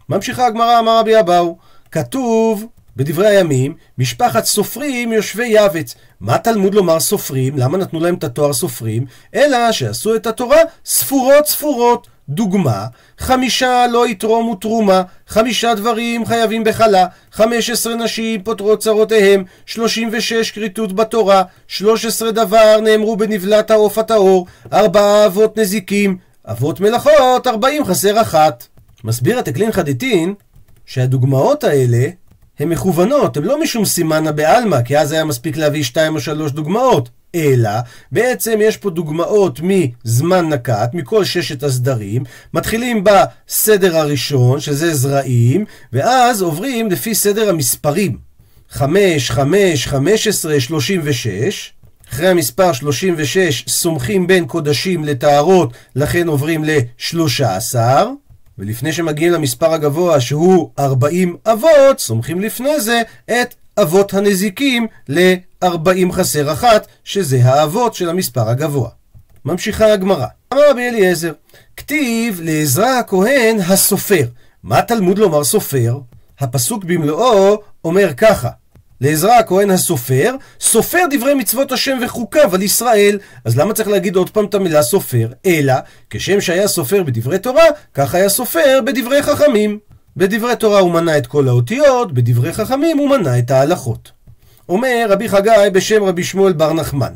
ממשיכה 0.09 0.45
הגמרא, 0.45 0.79
אמר 0.79 0.99
רבי 0.99 1.19
אבאו, 1.19 1.57
כתוב 1.91 2.65
בדברי 2.95 3.27
הימים, 3.27 3.75
משפחת 3.97 4.45
סופרים 4.45 5.13
יושבי 5.13 5.45
יבץ. 5.47 5.95
מה 6.19 6.37
תלמוד 6.37 6.75
לומר 6.75 6.99
סופרים? 6.99 7.57
למה 7.57 7.77
נתנו 7.77 7.99
להם 7.99 8.15
את 8.15 8.23
התואר 8.23 8.53
סופרים? 8.53 9.05
אלא 9.35 9.71
שעשו 9.71 10.15
את 10.15 10.27
התורה 10.27 10.57
ספורות 10.85 11.47
ספורות. 11.47 12.07
דוגמה, 12.29 12.85
חמישה 13.17 13.85
לא 13.91 14.07
יתרומו 14.07 14.55
תרומה, 14.55 15.01
חמישה 15.27 15.73
דברים 15.73 16.25
חייבים 16.25 16.63
בחלה, 16.63 17.05
חמש 17.31 17.69
עשרה 17.69 17.95
נשים 17.95 18.43
פותרות 18.43 18.79
צרותיהם, 18.79 19.43
שלושים 19.65 20.09
ושש 20.11 20.51
כריתות 20.51 20.93
בתורה, 20.93 21.43
שלוש 21.67 22.05
עשרה 22.05 22.31
דבר 22.31 22.79
נאמרו 22.81 23.17
בנבלת 23.17 23.71
העוף 23.71 23.97
הטהור, 23.97 24.47
ארבעה 24.73 25.25
אבות 25.25 25.57
נזיקים, 25.57 26.17
אבות 26.45 26.79
מלאכות, 26.79 27.47
ארבעים 27.47 27.85
חסר 27.85 28.21
אחת. 28.21 28.67
מסביר 29.03 29.39
התקלין 29.39 29.71
חדיתין 29.71 30.33
שהדוגמאות 30.85 31.63
האלה 31.63 32.07
הן 32.59 32.69
מכוונות, 32.69 33.37
הן 33.37 33.43
לא 33.43 33.61
משום 33.61 33.85
סימנה 33.85 34.31
בעלמא, 34.31 34.81
כי 34.81 34.97
אז 34.97 35.11
היה 35.11 35.25
מספיק 35.25 35.57
להביא 35.57 35.83
שתיים 35.83 36.15
או 36.15 36.19
שלוש 36.19 36.51
דוגמאות. 36.51 37.09
אלא 37.35 37.69
בעצם 38.11 38.59
יש 38.61 38.77
פה 38.77 38.89
דוגמאות 38.89 39.59
מזמן 39.63 40.49
נקט, 40.49 40.93
מכל 40.93 41.23
ששת 41.23 41.63
הסדרים, 41.63 42.23
מתחילים 42.53 43.03
בסדר 43.03 43.97
הראשון, 43.97 44.59
שזה 44.59 44.95
זרעים, 44.95 45.65
ואז 45.93 46.41
עוברים 46.41 46.91
לפי 46.91 47.15
סדר 47.15 47.49
המספרים. 47.49 48.17
5, 48.69 49.31
5, 49.31 49.87
15, 49.87 50.59
36. 50.59 51.71
אחרי 52.11 52.27
המספר 52.27 52.73
36 52.73 53.65
סומכים 53.67 54.27
בין 54.27 54.45
קודשים 54.45 55.03
לטהרות, 55.03 55.73
לכן 55.95 56.27
עוברים 56.27 56.63
ל-13. 56.63 57.75
ולפני 58.57 58.93
שמגיעים 58.93 59.33
למספר 59.33 59.73
הגבוה 59.73 60.21
שהוא 60.21 60.69
40 60.79 61.37
אבות, 61.45 61.99
סומכים 61.99 62.41
לפני 62.41 62.79
זה 62.79 63.01
את 63.25 63.55
אבות 63.81 64.13
הנזיקים 64.13 64.87
ל-40 65.09 65.54
חסר 66.11 66.53
אחת, 66.53 66.87
שזה 67.03 67.39
האבות 67.43 67.93
של 67.93 68.09
המספר 68.09 68.49
הגבוה. 68.49 68.89
ממשיכה 69.45 69.93
הגמרא. 69.93 70.27
אמר 70.53 70.69
רבי 70.69 70.89
אליעזר, 70.89 71.31
כתיב 71.77 72.39
לעזרא 72.43 72.99
הכהן 72.99 73.59
הסופר. 73.59 74.25
מה 74.63 74.81
תלמוד 74.81 75.19
לומר 75.19 75.43
סופר? 75.43 75.99
הפסוק 76.39 76.83
במלואו 76.83 77.61
אומר 77.83 78.13
ככה: 78.17 78.49
לעזרא 79.01 79.33
הכהן 79.33 79.69
הסופר, 79.71 80.35
סופר 80.59 80.99
דברי 81.11 81.33
מצוות 81.33 81.71
השם 81.71 81.97
וחוקיו 82.05 82.55
על 82.55 82.61
ישראל. 82.61 83.19
אז 83.45 83.57
למה 83.57 83.73
צריך 83.73 83.87
להגיד 83.87 84.15
עוד 84.15 84.29
פעם 84.29 84.45
את 84.45 84.53
המילה 84.53 84.83
סופר? 84.83 85.27
אלא, 85.45 85.73
כשם 86.09 86.41
שהיה 86.41 86.67
סופר 86.67 87.03
בדברי 87.03 87.39
תורה, 87.39 87.65
כך 87.93 88.15
היה 88.15 88.29
סופר 88.29 88.79
בדברי 88.85 89.23
חכמים. 89.23 89.79
בדברי 90.17 90.55
תורה 90.55 90.79
הוא 90.79 90.91
מנה 90.91 91.17
את 91.17 91.27
כל 91.27 91.47
האותיות, 91.47 92.13
בדברי 92.13 92.53
חכמים 92.53 92.97
הוא 92.97 93.09
מנה 93.09 93.39
את 93.39 93.51
ההלכות. 93.51 94.14
אומר 94.69 95.05
רבי 95.09 95.29
חגי 95.29 95.69
בשם 95.73 96.03
רבי 96.03 96.23
שמואל 96.23 96.53
בר 96.53 96.73
נחמן, 96.73 97.13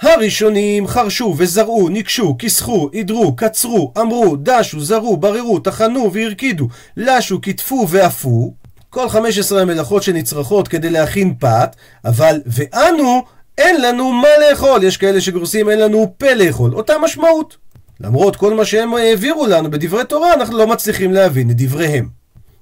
הראשונים 0.00 0.86
חרשו 0.86 1.34
וזרעו, 1.38 1.88
ניקשו, 1.88 2.36
כיסחו, 2.38 2.90
עדרו, 2.94 3.36
קצרו, 3.36 3.92
אמרו, 4.00 4.36
דשו, 4.36 4.80
זרו, 4.80 5.16
בררו, 5.16 5.58
טחנו 5.58 6.12
והרקידו, 6.12 6.68
לשו, 6.96 7.40
כתפו 7.40 7.86
ואפו, 7.88 8.54
כל 8.90 9.08
15 9.08 9.62
המלאכות 9.62 10.02
שנצרכות 10.02 10.68
כדי 10.68 10.90
להכין 10.90 11.34
פת, 11.38 11.76
אבל 12.04 12.40
ואנו, 12.46 13.22
אין 13.58 13.82
לנו 13.82 14.12
מה 14.12 14.28
לאכול. 14.48 14.84
יש 14.84 14.96
כאלה 14.96 15.20
שגורסים 15.20 15.70
אין 15.70 15.78
לנו 15.80 16.14
פה 16.18 16.34
לאכול. 16.34 16.74
אותה 16.74 16.94
משמעות. 16.98 17.56
למרות 18.00 18.36
כל 18.36 18.54
מה 18.54 18.64
שהם 18.64 18.94
העבירו 18.94 19.46
לנו 19.46 19.70
בדברי 19.70 20.04
תורה, 20.04 20.34
אנחנו 20.34 20.58
לא 20.58 20.66
מצליחים 20.66 21.12
להבין 21.12 21.50
את 21.50 21.56
דבריהם. 21.56 22.08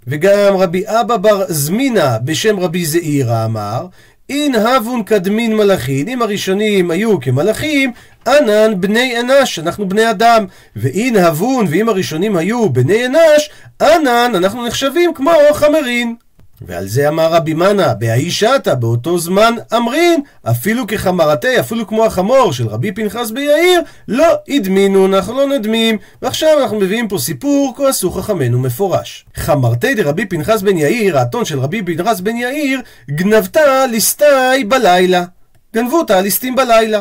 וגם 0.07 0.57
רבי 0.57 0.83
אבא 0.87 1.17
בר 1.17 1.45
זמינה 1.49 2.19
בשם 2.19 2.61
רבי 2.61 2.87
זעירא 2.87 3.45
אמר, 3.45 3.87
אין 4.31 4.55
הבון 4.55 5.03
קדמין 5.03 5.57
מלאכין, 5.57 6.09
אם 6.09 6.23
הראשונים 6.23 6.91
היו 6.91 7.21
כמלאכים, 7.21 7.93
אנן 8.27 8.81
בני 8.81 9.21
אנש, 9.21 9.59
אנחנו 9.59 9.89
בני 9.89 10.11
אדם. 10.11 10.45
ואין 10.77 11.17
הבון, 11.17 11.67
ואם 11.71 11.89
הראשונים 11.89 12.37
היו 12.37 12.71
בני 12.71 13.07
אנש, 13.07 13.51
אנן, 13.83 14.33
אנחנו 14.35 14.67
נחשבים 14.67 15.15
כמו 15.15 15.31
חמרין. 15.53 16.15
ועל 16.63 16.87
זה 16.87 17.09
אמר 17.09 17.33
רבי 17.33 17.55
מנה, 17.55 17.95
בהאיש 17.95 18.43
עתה, 18.43 18.75
באותו 18.75 19.19
זמן 19.19 19.55
אמרין, 19.77 20.21
אפילו 20.43 20.87
כחמרתי, 20.87 21.61
אפילו 21.61 21.87
כמו 21.87 22.07
החמור 22.07 22.53
של 22.53 22.67
רבי 22.67 22.93
פנחס 22.93 23.31
ביאיר, 23.31 23.81
לא 24.09 24.27
הדמינו, 24.49 25.07
אנחנו 25.07 25.35
לא 25.35 25.47
נדמים. 25.47 25.99
ועכשיו 26.23 26.63
אנחנו 26.63 26.81
מביאים 26.81 27.09
פה 27.09 27.19
סיפור, 27.19 27.75
כה 27.77 27.89
עשו 27.89 28.11
חכמינו 28.11 28.59
מפורש. 28.59 29.27
חמרתי 29.35 29.95
דרבי 29.95 30.27
פנחס 30.27 30.63
בן 30.63 30.79
יאיר, 30.79 31.19
האתון 31.19 31.45
של 31.45 31.61
רבי 31.61 31.83
פנחס 31.83 32.21
בן 32.21 32.37
יאיר, 32.37 32.81
גנבתה 33.11 33.87
ליסטי 33.87 34.65
בלילה. 34.69 35.25
גנבו 35.75 35.99
אותה 35.99 36.21
ליסטים 36.21 36.57
בלילה. 36.57 37.01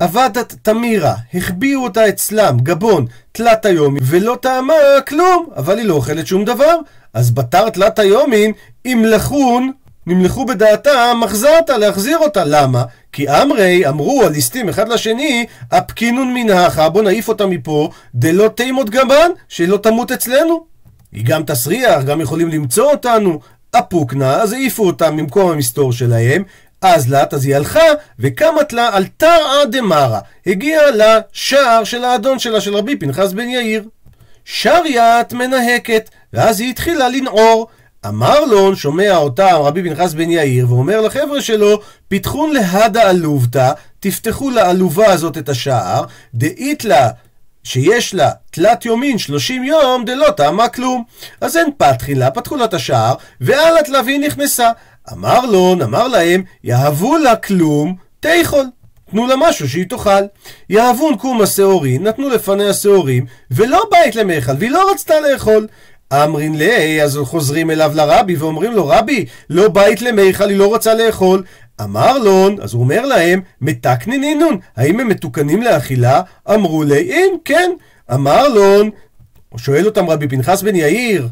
עבדת 0.00 0.54
תמירה, 0.62 1.14
החביאו 1.34 1.84
אותה 1.84 2.08
אצלם, 2.08 2.56
גבון, 2.62 3.06
תלת 3.32 3.66
היומי, 3.66 4.00
ולא 4.02 4.38
טעמה 4.42 4.74
כלום, 5.08 5.46
אבל 5.56 5.78
היא 5.78 5.86
לא 5.86 5.94
אוכלת 5.94 6.26
שום 6.26 6.44
דבר. 6.44 6.76
אז 7.14 7.30
בתר 7.30 7.68
תלת 7.68 7.98
היומין, 7.98 8.52
אם 8.86 9.04
לחון 9.06 9.72
נמלכו 10.06 10.46
בדעתם 10.46 11.20
מחזרת 11.20 11.70
להחזיר 11.70 12.18
אותה. 12.18 12.42
למה? 12.46 12.84
כי 13.12 13.28
אמרי 13.28 13.88
אמרו 13.88 14.22
הליסטים 14.22 14.68
אחד 14.68 14.88
לשני, 14.88 15.46
הפקינון 15.70 16.34
מנהכה, 16.34 16.88
בוא 16.88 17.02
נעיף 17.02 17.28
אותה 17.28 17.46
מפה, 17.46 17.90
דלא 18.14 18.48
תימות 18.48 18.90
גבן, 18.90 19.30
שלא 19.48 19.76
תמות 19.76 20.12
אצלנו. 20.12 20.64
היא 21.12 21.24
גם 21.24 21.42
תסריח, 21.42 22.04
גם 22.04 22.20
יכולים 22.20 22.48
למצוא 22.48 22.90
אותנו. 22.90 23.40
אפוקנה, 23.78 24.34
אז 24.34 24.52
העיפו 24.52 24.86
אותה 24.86 25.10
ממקום 25.10 25.50
המסתור 25.50 25.92
שלהם, 25.92 26.42
אז 26.82 27.10
לת, 27.12 27.34
אז 27.34 27.44
היא 27.44 27.56
הלכה, 27.56 27.84
וקמת 28.18 28.72
לה 28.72 28.90
על 28.92 29.04
תרעא 29.16 29.64
דמרא. 29.64 30.18
הגיעה 30.46 30.82
לשער 30.90 31.84
של 31.84 32.04
האדון 32.04 32.38
שלה, 32.38 32.60
של 32.60 32.76
רבי 32.76 32.96
פנחס 32.96 33.32
בן 33.32 33.48
יאיר. 33.48 33.84
שריית 34.44 35.32
מנהקת, 35.32 36.10
ואז 36.32 36.60
היא 36.60 36.70
התחילה 36.70 37.08
לנעור. 37.08 37.66
אמר 38.06 38.44
לו, 38.44 38.76
שומע 38.76 39.16
אותה 39.16 39.56
רבי 39.56 39.82
פנחס 39.82 40.14
בן 40.14 40.30
יאיר, 40.30 40.72
ואומר 40.72 41.00
לחבר'ה 41.00 41.40
שלו, 41.40 41.80
פיתחון 42.08 42.52
להדה 42.52 43.10
עלובתא, 43.10 43.72
תפתחו 44.00 44.50
לעלובה 44.50 45.12
הזאת 45.12 45.38
את 45.38 45.48
השער, 45.48 46.04
דאית 46.34 46.84
לה 46.84 47.08
שיש 47.64 48.14
לה 48.14 48.30
תלת 48.50 48.84
יומין 48.84 49.18
שלושים 49.18 49.64
יום 49.64 50.04
דלא 50.04 50.30
טעמה 50.30 50.68
כלום. 50.68 51.04
אז 51.40 51.56
אין 51.56 51.70
פתחי 51.76 52.14
לה, 52.14 52.30
פתחו 52.30 52.56
לה 52.56 52.64
את 52.64 52.74
השער, 52.74 53.14
ועל 53.40 53.78
התלווין 53.78 54.24
נכנסה. 54.24 54.70
אמר 55.12 55.46
לון, 55.46 55.82
אמר 55.82 56.08
להם, 56.08 56.42
יהבו 56.64 57.16
לה 57.18 57.36
כלום, 57.36 57.96
תיכול. 58.20 58.64
תנו 59.10 59.26
לה 59.26 59.34
משהו 59.38 59.68
שהיא 59.68 59.86
תאכל. 59.88 60.22
יהבון 60.70 61.16
קום 61.16 61.40
השעורים, 61.40 62.06
נתנו 62.06 62.28
לפניה 62.28 62.72
שעורים, 62.72 63.26
ולא 63.50 63.82
בית 63.90 64.16
למאכל, 64.16 64.52
והיא 64.58 64.70
לא 64.70 64.90
רצתה 64.90 65.14
לאכול. 65.20 65.66
אמרין 66.12 66.58
לי, 66.58 67.02
אז 67.02 67.18
חוזרים 67.24 67.70
אליו 67.70 67.92
לרבי 67.94 68.36
ואומרים 68.36 68.72
לו, 68.72 68.88
רבי, 68.88 69.26
לא 69.50 69.68
בית 69.68 70.02
למיכל, 70.02 70.48
היא 70.48 70.58
לא 70.58 70.66
רוצה 70.66 70.94
לאכול. 70.94 71.42
אמר 71.82 72.18
לון, 72.18 72.56
אז 72.62 72.74
הוא 72.74 72.82
אומר 72.82 73.06
להם, 73.06 73.40
מתקנין 73.60 74.24
אינון, 74.24 74.58
האם 74.76 75.00
הם 75.00 75.08
מתוקנים 75.08 75.62
לאכילה? 75.62 76.22
אמרו 76.54 76.82
לי, 76.82 77.00
אם, 77.00 77.36
כן. 77.44 77.70
אמר 78.12 78.48
לון, 78.48 78.90
שואל 79.56 79.86
אותם 79.86 80.10
רבי 80.10 80.28
פנחס 80.28 80.62
בן 80.62 80.74
יאיר, 80.74 81.28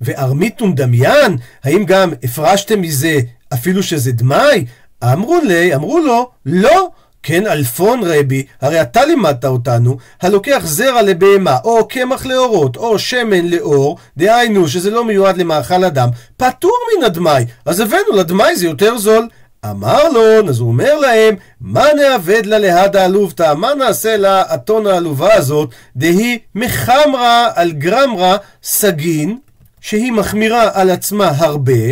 וארמיתון 0.00 0.74
דמיין, 0.74 1.36
האם 1.64 1.84
גם 1.84 2.12
הפרשתם 2.22 2.80
מזה 2.80 3.18
אפילו 3.54 3.82
שזה 3.82 4.12
דמאי? 4.12 4.64
אמרו 5.04 5.38
לי, 5.44 5.74
אמרו 5.74 5.98
לו, 5.98 6.30
לא. 6.46 6.88
כן 7.22 7.46
אלפון 7.46 8.00
רבי, 8.04 8.46
הרי 8.60 8.82
אתה 8.82 9.04
לימדת 9.04 9.44
אותנו, 9.44 9.96
הלוקח 10.22 10.62
זרע 10.64 11.02
לבהמה, 11.02 11.58
או 11.64 11.88
קמח 11.88 12.26
לאורות, 12.26 12.76
או 12.76 12.98
שמן 12.98 13.46
לאור, 13.46 13.98
דהיינו 14.16 14.68
שזה 14.68 14.90
לא 14.90 15.04
מיועד 15.04 15.36
למאכל 15.36 15.84
אדם, 15.84 16.08
פטור 16.36 16.72
מן 16.98 17.04
הדמאי, 17.04 17.44
אז 17.64 17.80
הבאנו 17.80 18.16
לדמאי 18.16 18.56
זה 18.56 18.66
יותר 18.66 18.98
זול. 18.98 19.28
אמר 19.70 20.08
לו, 20.08 20.48
אז 20.48 20.60
הוא 20.60 20.68
אומר 20.68 20.98
להם, 20.98 21.34
מה 21.60 21.84
נאבד 21.96 22.46
לה 22.46 22.58
להדה 22.58 23.04
עלובתא? 23.04 23.54
מה 23.54 23.74
נעשה 23.74 24.16
לאתון 24.16 24.86
העלובה 24.86 25.34
הזאת? 25.34 25.70
דהי 25.96 26.38
מחמרה 26.54 27.48
על 27.54 27.72
גרמרה 27.72 28.36
סגין, 28.62 29.38
שהיא 29.80 30.12
מחמירה 30.12 30.70
על 30.72 30.90
עצמה 30.90 31.32
הרבה, 31.36 31.82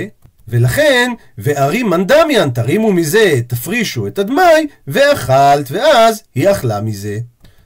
ולכן, 0.48 1.12
וארי 1.38 1.83
מנדמיאן, 1.83 2.51
תרימו 2.51 2.92
מזה, 2.92 3.40
תפרישו 3.46 4.07
את 4.07 4.18
הדמאי, 4.18 4.66
ואכלת, 4.87 5.70
ואז 5.70 6.22
היא 6.35 6.51
אכלה 6.51 6.81
מזה. 6.81 7.18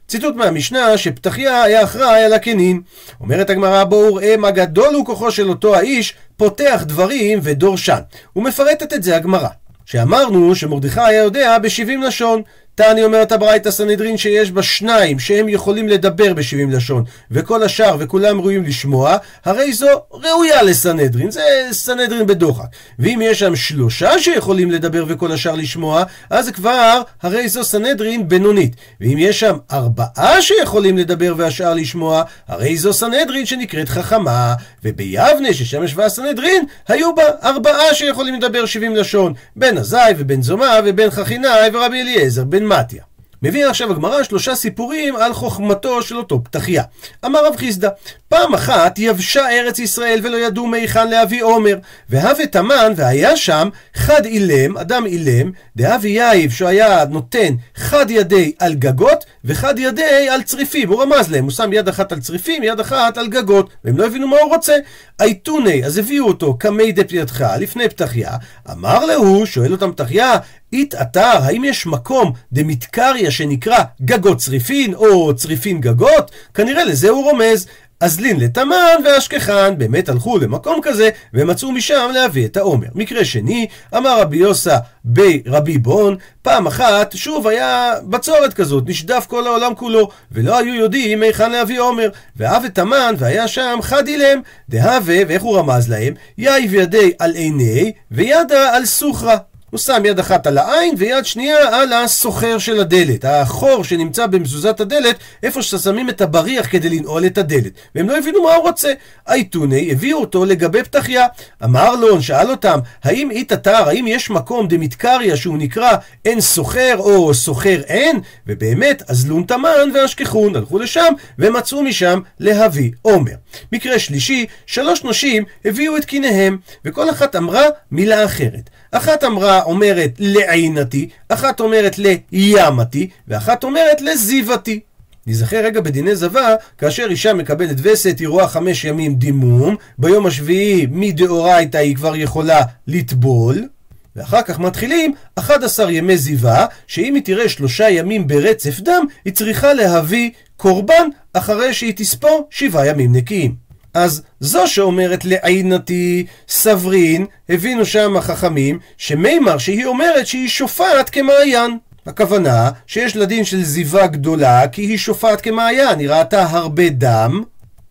ציטוט 0.09 0.37
מהמשנה 0.37 0.99
שפתחיה 0.99 1.63
היה 1.63 1.85
אחראי 1.85 2.25
על 2.25 2.33
הכנין. 2.33 2.81
אומרת 3.21 3.51
הגמרא 3.51 3.85
בואו 3.85 4.15
ראה 4.15 4.37
מה 4.37 4.51
גדול 4.51 4.95
הוא 4.95 5.07
כוחו 5.07 5.31
של 5.31 5.49
אותו 5.49 5.75
האיש, 5.77 6.15
פותח 6.37 6.85
דברים 6.87 7.39
ודורשן. 7.43 8.01
ומפרטת 8.37 8.93
את 8.93 9.03
זה 9.03 9.17
הגמרא. 9.17 9.49
שאמרנו 9.87 10.55
שמרדכי 10.55 11.01
היה 11.01 11.23
יודע 11.23 11.59
בשבעים 11.59 12.03
לשון. 12.03 12.43
תני 12.75 13.05
אומרת 13.05 13.33
הברייתא 13.33 13.71
סנהדרין 13.71 14.17
שיש 14.17 14.51
בה 14.51 14.63
שניים 14.63 15.19
שהם 15.19 15.49
יכולים 15.49 15.89
לדבר 15.89 16.35
בשבעים 16.35 16.71
לשון 16.71 17.05
וכל 17.31 17.63
השאר 17.63 17.97
וכולם 17.99 18.41
ראויים 18.41 18.65
לשמוע, 18.65 19.17
הרי 19.45 19.73
זו 19.73 19.87
ראויה 20.13 20.63
לסנהדרין, 20.63 21.31
זה 21.31 21.43
סנהדרין 21.73 22.27
בדוחק. 22.27 22.65
ואם 22.99 23.21
יש 23.23 23.39
שם 23.39 23.57
שלושה 23.57 24.19
שיכולים 24.19 24.71
לדבר 24.71 25.05
וכל 25.09 25.33
השאר 25.33 25.55
לשמוע, 25.55 26.03
אז 26.31 26.49
כבר 26.49 27.01
הרי 27.23 27.49
זו 27.49 27.65
סנהדרין 27.65 28.29
בינונית. 28.29 28.77
ואם 29.01 29.17
יש 29.19 29.41
שם 29.41 29.57
ארבעה 29.73 30.43
שיכולים 30.43 30.99
לדבר 30.99 31.35
והשאר 31.37 31.75
לשמוע, 31.75 32.23
הרי 32.49 32.77
זו 32.77 32.93
סנהדרין 32.93 33.47
שנקראת 33.47 33.89
חכמה. 33.89 34.55
וביבנה 34.85 35.53
ששם 35.53 35.85
ישבה 35.85 36.07
הסנהדרין, 36.07 36.65
היו 36.89 37.15
בה 37.15 37.23
ארבעה 37.43 37.95
שיכולים 37.95 38.35
לדבר 38.35 38.67
שבעים 38.67 38.97
לשון, 38.97 39.35
בן 39.57 39.79
עזאי 39.79 40.15
ובן 40.19 40.43
זומא 40.43 40.81
ובן 40.85 41.11
חכינאי 41.11 41.71
ורבי 41.73 42.01
אליעזר 42.03 42.45
בן 42.45 42.62
מתיה. 42.69 43.03
מביא 43.43 43.67
עכשיו 43.67 43.91
הגמרא 43.91 44.23
שלושה 44.23 44.55
סיפורים 44.55 45.17
על 45.17 45.33
חוכמתו 45.33 46.03
של 46.03 46.17
אותו 46.17 46.45
פתחיה. 46.45 46.83
אמר 47.25 47.47
רב 47.47 47.57
חיסדא, 47.57 47.89
פעם 48.29 48.55
אחת 48.55 48.99
יבשה 48.99 49.51
ארץ 49.51 49.79
ישראל 49.79 50.21
ולא 50.23 50.37
ידעו 50.37 50.67
מהיכן 50.67 51.11
להביא 51.11 51.43
עומר. 51.45 51.79
והווה 52.09 52.47
תמן 52.47 52.93
והיה 52.97 53.37
שם 53.37 53.69
חד 53.95 54.25
אילם, 54.25 54.79
אדם 54.79 55.07
אילם, 55.07 55.51
דאבי 55.77 56.09
יאיב 56.09 56.51
שהוא 56.51 56.69
היה 56.69 57.05
נותן 57.05 57.55
חד 57.75 58.11
ידי 58.11 58.53
על 58.59 58.75
גגות 58.75 59.25
וחד 59.45 59.79
ידי 59.79 60.29
על 60.31 60.43
צריפים. 60.43 60.89
הוא 60.89 61.03
רמז 61.03 61.31
להם, 61.31 61.45
הוא 61.45 61.53
שם 61.53 61.73
יד 61.73 61.89
אחת 61.89 62.13
על 62.13 62.21
צריפים, 62.21 62.63
יד 62.63 62.81
אחת 62.81 63.19
על 63.19 63.29
גגות, 63.29 63.71
והם 63.85 63.99
לא 63.99 64.07
הבינו 64.07 64.29
מה 64.29 64.37
הוא 64.37 64.55
רוצה. 64.55 64.77
אייתוני, 65.21 65.85
אז 65.85 65.99
הביאו 65.99 66.27
אותו 66.29 66.59
קמי 66.59 66.93
דפייתך 66.93 67.45
לפני 67.59 67.89
פתחיה, 67.89 68.31
אמר 68.71 69.05
להו, 69.05 69.47
שואל 69.47 69.73
אותם 69.73 69.93
פתחיה, 69.93 70.37
אית 70.73 70.95
אתר, 70.95 71.39
האם 71.43 71.65
יש 71.65 71.87
מקום 71.87 72.33
דמתקריה 72.53 73.31
שנקרא 73.31 73.79
גגות 74.03 74.39
צריפין 74.39 74.95
או 74.95 75.37
צריפין 75.37 75.81
גגות? 75.81 76.31
כנראה 76.55 76.85
לזה 76.85 77.09
הוא 77.11 77.25
רומז. 77.25 77.67
אז 78.03 78.21
לין 78.21 78.41
לתמן 78.41 78.97
ואשכחן 79.05 79.75
באמת 79.79 80.09
הלכו 80.09 80.39
למקום 80.39 80.81
כזה 80.83 81.11
ומצאו 81.35 81.73
משם 81.73 82.11
להביא 82.15 82.47
את 82.47 82.57
העומר. 82.57 82.87
מקרה 82.95 83.25
שני, 83.25 83.67
אמר 83.97 84.21
רבי 84.21 84.37
יוסה 84.37 84.77
ברבי 85.05 85.79
בון, 85.79 86.17
פעם 86.43 86.67
אחת 86.67 87.13
שוב 87.17 87.47
היה 87.47 87.95
בצורת 88.03 88.55
כזאת, 88.55 88.85
נשדף 88.87 89.27
כל 89.29 89.47
העולם 89.47 89.75
כולו, 89.75 90.09
ולא 90.33 90.59
היו 90.59 90.75
יודעים 90.75 91.23
היכן 91.23 91.51
להביא 91.51 91.81
עומר. 91.81 92.09
והווה 92.37 92.69
תמן 92.69 93.15
והיה 93.19 93.49
שם 93.49 93.79
חד 93.83 94.09
אילם, 94.09 94.41
דהווה, 94.69 95.19
ואיך 95.29 95.43
הוא 95.43 95.59
רמז 95.59 95.89
להם? 95.89 96.15
יאיב 96.39 96.75
ידי 96.75 97.13
על 97.19 97.35
עיני 97.35 97.93
וידה 98.11 98.77
על 98.77 98.85
סוחרא. 98.85 99.37
הוא 99.73 99.79
שם 99.79 100.03
יד 100.05 100.19
אחת 100.19 100.47
על 100.47 100.59
העין 100.59 100.95
ויד 100.99 101.25
שנייה 101.25 101.81
על 101.81 101.93
הסוחר 101.93 102.59
של 102.59 102.81
הדלת, 102.81 103.25
החור 103.25 103.85
שנמצא 103.85 104.27
במזוזת 104.27 104.81
הדלת, 104.81 105.17
איפה 105.43 105.63
ששמים 105.63 106.09
את 106.09 106.21
הבריח 106.21 106.67
כדי 106.71 106.89
לנעול 106.89 107.27
את 107.27 107.39
הדלת. 107.39 107.73
והם 107.95 108.09
לא 108.09 108.19
הבינו 108.19 108.43
מה 108.43 108.55
הוא 108.55 108.63
רוצה. 108.63 108.93
אייטוני 109.29 109.93
הביאו 109.93 110.19
אותו 110.19 110.45
לגבי 110.45 110.85
פתחיה. 110.85 111.27
אמר 111.65 111.97
לו, 111.97 112.23
שאל 112.23 112.51
אותם, 112.51 112.79
האם 113.05 113.31
אית 113.31 113.53
אתר, 113.53 113.89
האם 113.89 114.07
יש 114.09 114.31
מקום 114.31 114.69
דמתקריה 114.69 115.37
שהוא 115.37 115.59
נקרא 115.59 115.91
אין 116.25 116.41
סוחר 116.41 116.95
או 116.99 117.35
סוחר 117.35 117.81
אין? 117.87 118.21
ובאמת, 118.47 119.03
אזלון 119.11 119.43
תמן 119.43 119.91
ואשכחון, 119.95 120.57
הלכו 120.57 120.79
לשם 120.79 121.13
ומצאו 121.39 121.83
משם 121.83 122.21
להביא 122.41 122.91
עומר. 123.03 123.35
מקרה 123.73 123.99
שלישי, 123.99 124.47
שלוש 124.67 125.05
נשים 125.05 125.45
הביאו 125.65 125.97
את 125.97 126.05
קיניהם, 126.05 126.59
וכל 126.85 127.11
אחת 127.11 127.37
אמרה 127.37 127.65
מילה 127.91 128.25
אחרת. 128.25 128.71
אחת 128.95 129.25
אמרה, 129.25 129.63
אומרת 129.63 130.11
לעינתי, 130.19 131.09
אחת 131.29 131.61
אומרת 131.61 131.97
לימתי, 132.33 133.09
ואחת 133.29 133.65
אומרת 133.65 134.01
לזיבתי. 134.01 134.81
נזכר 135.27 135.65
רגע 135.65 135.81
בדיני 135.81 136.17
זבה, 136.17 136.55
כאשר 136.79 137.07
אישה 137.11 137.35
מקבלת 137.35 137.77
וסת, 137.83 138.19
היא 138.19 138.29
רואה 138.29 138.49
חמש 138.49 138.85
ימים 138.85 139.15
דימום, 139.15 139.77
ביום 139.99 140.27
השביעי 140.27 140.87
מדאורייתא 140.91 141.77
היא 141.77 141.97
כבר 141.97 142.17
יכולה 142.17 142.61
לטבול, 142.87 143.69
ואחר 144.17 144.43
כך 144.43 144.59
מתחילים 144.59 145.15
11 145.35 145.93
ימי 145.93 146.17
זיווה, 146.17 146.67
שאם 146.87 147.15
היא 147.15 147.23
תראה 147.23 147.49
שלושה 147.49 147.91
ימים 147.91 148.27
ברצף 148.27 148.81
דם, 148.81 149.05
היא 149.25 149.33
צריכה 149.33 149.73
להביא 149.73 150.31
קורבן 150.57 151.09
אחרי 151.33 151.75
שהיא 151.75 151.93
תספור 151.97 152.49
שבעה 152.51 152.87
ימים 152.87 153.17
נקיים. 153.17 153.55
אז 153.95 154.23
זו 154.41 154.67
שאומרת 154.67 155.25
לעינתי 155.25 156.27
סברין, 156.49 157.27
הבינו 157.49 157.85
שם 157.85 158.17
החכמים, 158.17 158.79
שמימר 158.97 159.59
שהיא 159.59 159.87
אומרת 159.87 160.27
שהיא 160.27 160.49
שופעת 160.49 161.11
כמעיין. 161.11 161.79
הכוונה 162.07 162.71
שיש 162.87 163.17
לה 163.17 163.25
דין 163.25 163.45
של 163.45 163.65
זיווה 163.65 164.07
גדולה, 164.07 164.69
כי 164.69 164.83
היא 164.83 164.99
שופעת 164.99 165.41
כמעיין, 165.41 165.99
היא 165.99 166.11
ראתה 166.11 166.43
הרבה 166.51 166.89
דם, 166.89 167.43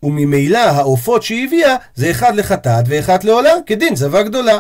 וממילא 0.04 0.58
העופות 0.58 1.24
שהיא 1.24 1.48
הביאה 1.48 1.76
זה 1.96 2.12
אחד 2.12 2.36
לחטאת 2.36 2.86
ואחד 2.88 3.24
לעולה, 3.24 3.54
כדין 3.66 3.96
זווה 3.96 4.24
גדולה. 4.24 4.60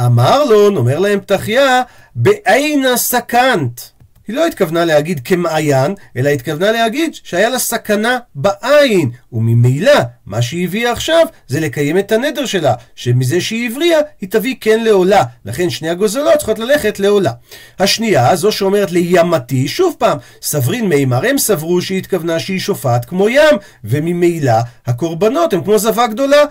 אמר 0.00 0.44
לו, 0.44 0.66
אומר 0.66 0.98
להם 0.98 1.20
פתחיה, 1.20 1.82
בעינה 2.14 2.96
סכנת. 2.96 3.97
היא 4.28 4.36
לא 4.36 4.46
התכוונה 4.46 4.84
להגיד 4.84 5.20
כמעיין, 5.24 5.94
אלא 6.16 6.28
התכוונה 6.28 6.72
להגיד 6.72 7.14
שהיה 7.14 7.48
לה 7.48 7.58
סכנה 7.58 8.18
בעין, 8.34 9.10
וממילא 9.32 9.92
מה 10.26 10.42
שהיא 10.42 10.64
הביאה 10.64 10.92
עכשיו 10.92 11.26
זה 11.48 11.60
לקיים 11.60 11.98
את 11.98 12.12
הנדר 12.12 12.46
שלה, 12.46 12.74
שמזה 12.94 13.40
שהיא 13.40 13.70
הבריאה, 13.70 13.98
היא 14.20 14.28
תביא 14.30 14.54
כן 14.60 14.84
לעולה. 14.84 15.22
לכן 15.44 15.70
שני 15.70 15.90
הגוזלות 15.90 16.36
צריכות 16.36 16.58
ללכת 16.58 17.00
לעולה. 17.00 17.32
השנייה, 17.78 18.36
זו 18.36 18.52
שאומרת 18.52 18.92
לימתי, 18.92 19.68
שוב 19.68 19.94
פעם, 19.98 20.18
סברין 20.42 20.88
מימר, 20.88 21.26
הם 21.26 21.38
סברו 21.38 21.82
שהיא 21.82 21.98
התכוונה 21.98 22.38
שהיא 22.38 22.60
שופעת 22.60 23.04
כמו 23.04 23.28
ים, 23.28 23.56
וממילא 23.84 24.52
הקורבנות 24.86 25.52
הם 25.52 25.64
כמו 25.64 25.78
זבה 25.78 26.06
גדולה. 26.06 26.44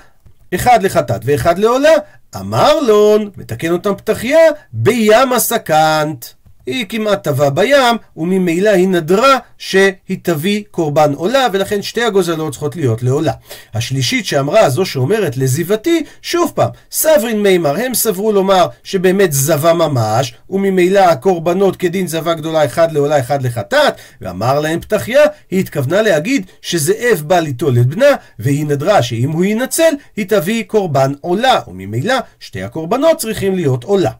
אחד 0.55 0.83
לחטאת 0.83 1.21
ואחד 1.25 1.59
לעולה. 1.59 1.93
אמר 2.35 2.79
לון, 2.79 3.29
מתקן 3.37 3.71
אותם 3.71 3.95
פתחיה, 3.95 4.39
בים 4.73 5.33
הסקנט. 5.33 6.25
היא 6.67 6.86
כמעט 6.89 7.23
טבעה 7.23 7.49
בים, 7.49 7.97
וממילא 8.17 8.69
היא 8.69 8.88
נדרה 8.88 9.38
שהיא 9.58 10.17
תביא 10.21 10.63
קורבן 10.71 11.13
עולה, 11.13 11.47
ולכן 11.53 11.82
שתי 11.82 12.03
הגוזלות 12.03 12.51
צריכות 12.51 12.75
להיות 12.75 13.03
לעולה. 13.03 13.32
השלישית 13.73 14.25
שאמרה, 14.25 14.69
זו 14.69 14.86
שאומרת 14.86 15.38
לזיבתי, 15.38 16.03
שוב 16.21 16.51
פעם, 16.56 16.69
סברין 16.91 17.43
מימר, 17.43 17.75
הם 17.77 17.93
סברו 17.93 18.32
לומר 18.32 18.67
שבאמת 18.84 19.34
זבה 19.34 19.73
ממש, 19.73 20.34
וממילא 20.49 20.99
הקורבנות 20.99 21.75
כדין 21.75 22.08
זבה 22.08 22.34
גדולה 22.34 22.65
אחד 22.65 22.91
לעולה 22.91 23.19
אחד 23.19 23.43
לחטאת, 23.43 23.93
ואמר 24.21 24.60
להם 24.60 24.80
פתחיה, 24.80 25.21
היא 25.51 25.60
התכוונה 25.60 26.01
להגיד 26.01 26.45
שזאב 26.62 27.23
בא 27.27 27.39
ליטול 27.39 27.80
את 27.80 27.86
בנה, 27.86 28.15
והיא 28.39 28.65
נדרה 28.65 29.03
שאם 29.03 29.32
הוא 29.32 29.45
ינצל, 29.45 29.93
היא 30.15 30.25
תביא 30.30 30.63
קורבן 30.63 31.12
עולה, 31.21 31.60
וממילא 31.67 32.15
שתי 32.39 32.63
הקורבנות 32.63 33.17
צריכים 33.17 33.56
להיות 33.56 33.84
עולה. 33.84 34.12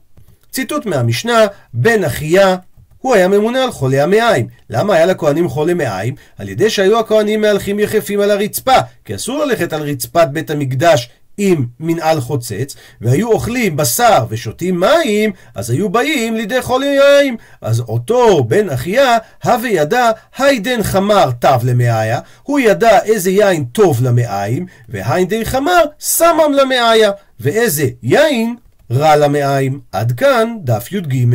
ציטוט 0.57 0.85
מהמשנה, 0.85 1.45
בן 1.73 2.03
אחיה 2.03 2.55
הוא 2.97 3.15
היה 3.15 3.27
ממונה 3.27 3.63
על 3.63 3.71
חולי 3.71 3.99
המעיים. 4.01 4.47
למה 4.69 4.93
היה 4.93 5.05
לכהנים 5.05 5.49
חולי 5.49 5.73
מעיים? 5.73 6.15
על 6.37 6.49
ידי 6.49 6.69
שהיו 6.69 6.99
הכהנים 6.99 7.41
מהלכים 7.41 7.79
יחפים 7.79 8.19
על 8.19 8.31
הרצפה, 8.31 8.77
כי 9.05 9.15
אסור 9.15 9.45
ללכת 9.45 9.73
על 9.73 9.81
רצפת 9.81 10.27
בית 10.31 10.49
המקדש 10.49 11.09
עם 11.37 11.65
מנעל 11.79 12.21
חוצץ, 12.21 12.75
והיו 13.01 13.31
אוכלים 13.31 13.75
בשר 13.75 14.25
ושותים 14.29 14.79
מים, 14.79 15.31
אז 15.55 15.69
היו 15.69 15.89
באים 15.89 16.35
לידי 16.35 16.61
חולי 16.61 16.97
מעיים. 16.97 17.37
אז 17.61 17.79
אותו 17.79 18.43
בן 18.43 18.69
אחיה, 18.69 19.17
הווה 19.43 19.69
ידע, 19.69 20.11
היידן 20.37 20.83
חמר 20.83 21.31
תו 21.39 21.49
למאיה, 21.63 22.19
הוא 22.43 22.59
ידע 22.59 23.03
איזה 23.03 23.31
יין 23.31 23.65
טוב 23.65 24.03
למעיים, 24.03 24.65
והיידן 24.89 25.43
חמר 25.43 25.83
סמם 25.99 26.53
למאיה, 26.53 27.11
ואיזה 27.39 27.89
יין 28.03 28.55
רע 28.91 29.15
למעיים. 29.15 29.80
עד 29.91 30.12
כאן 30.12 30.58
דף 30.63 30.91
י"ג. 30.91 31.26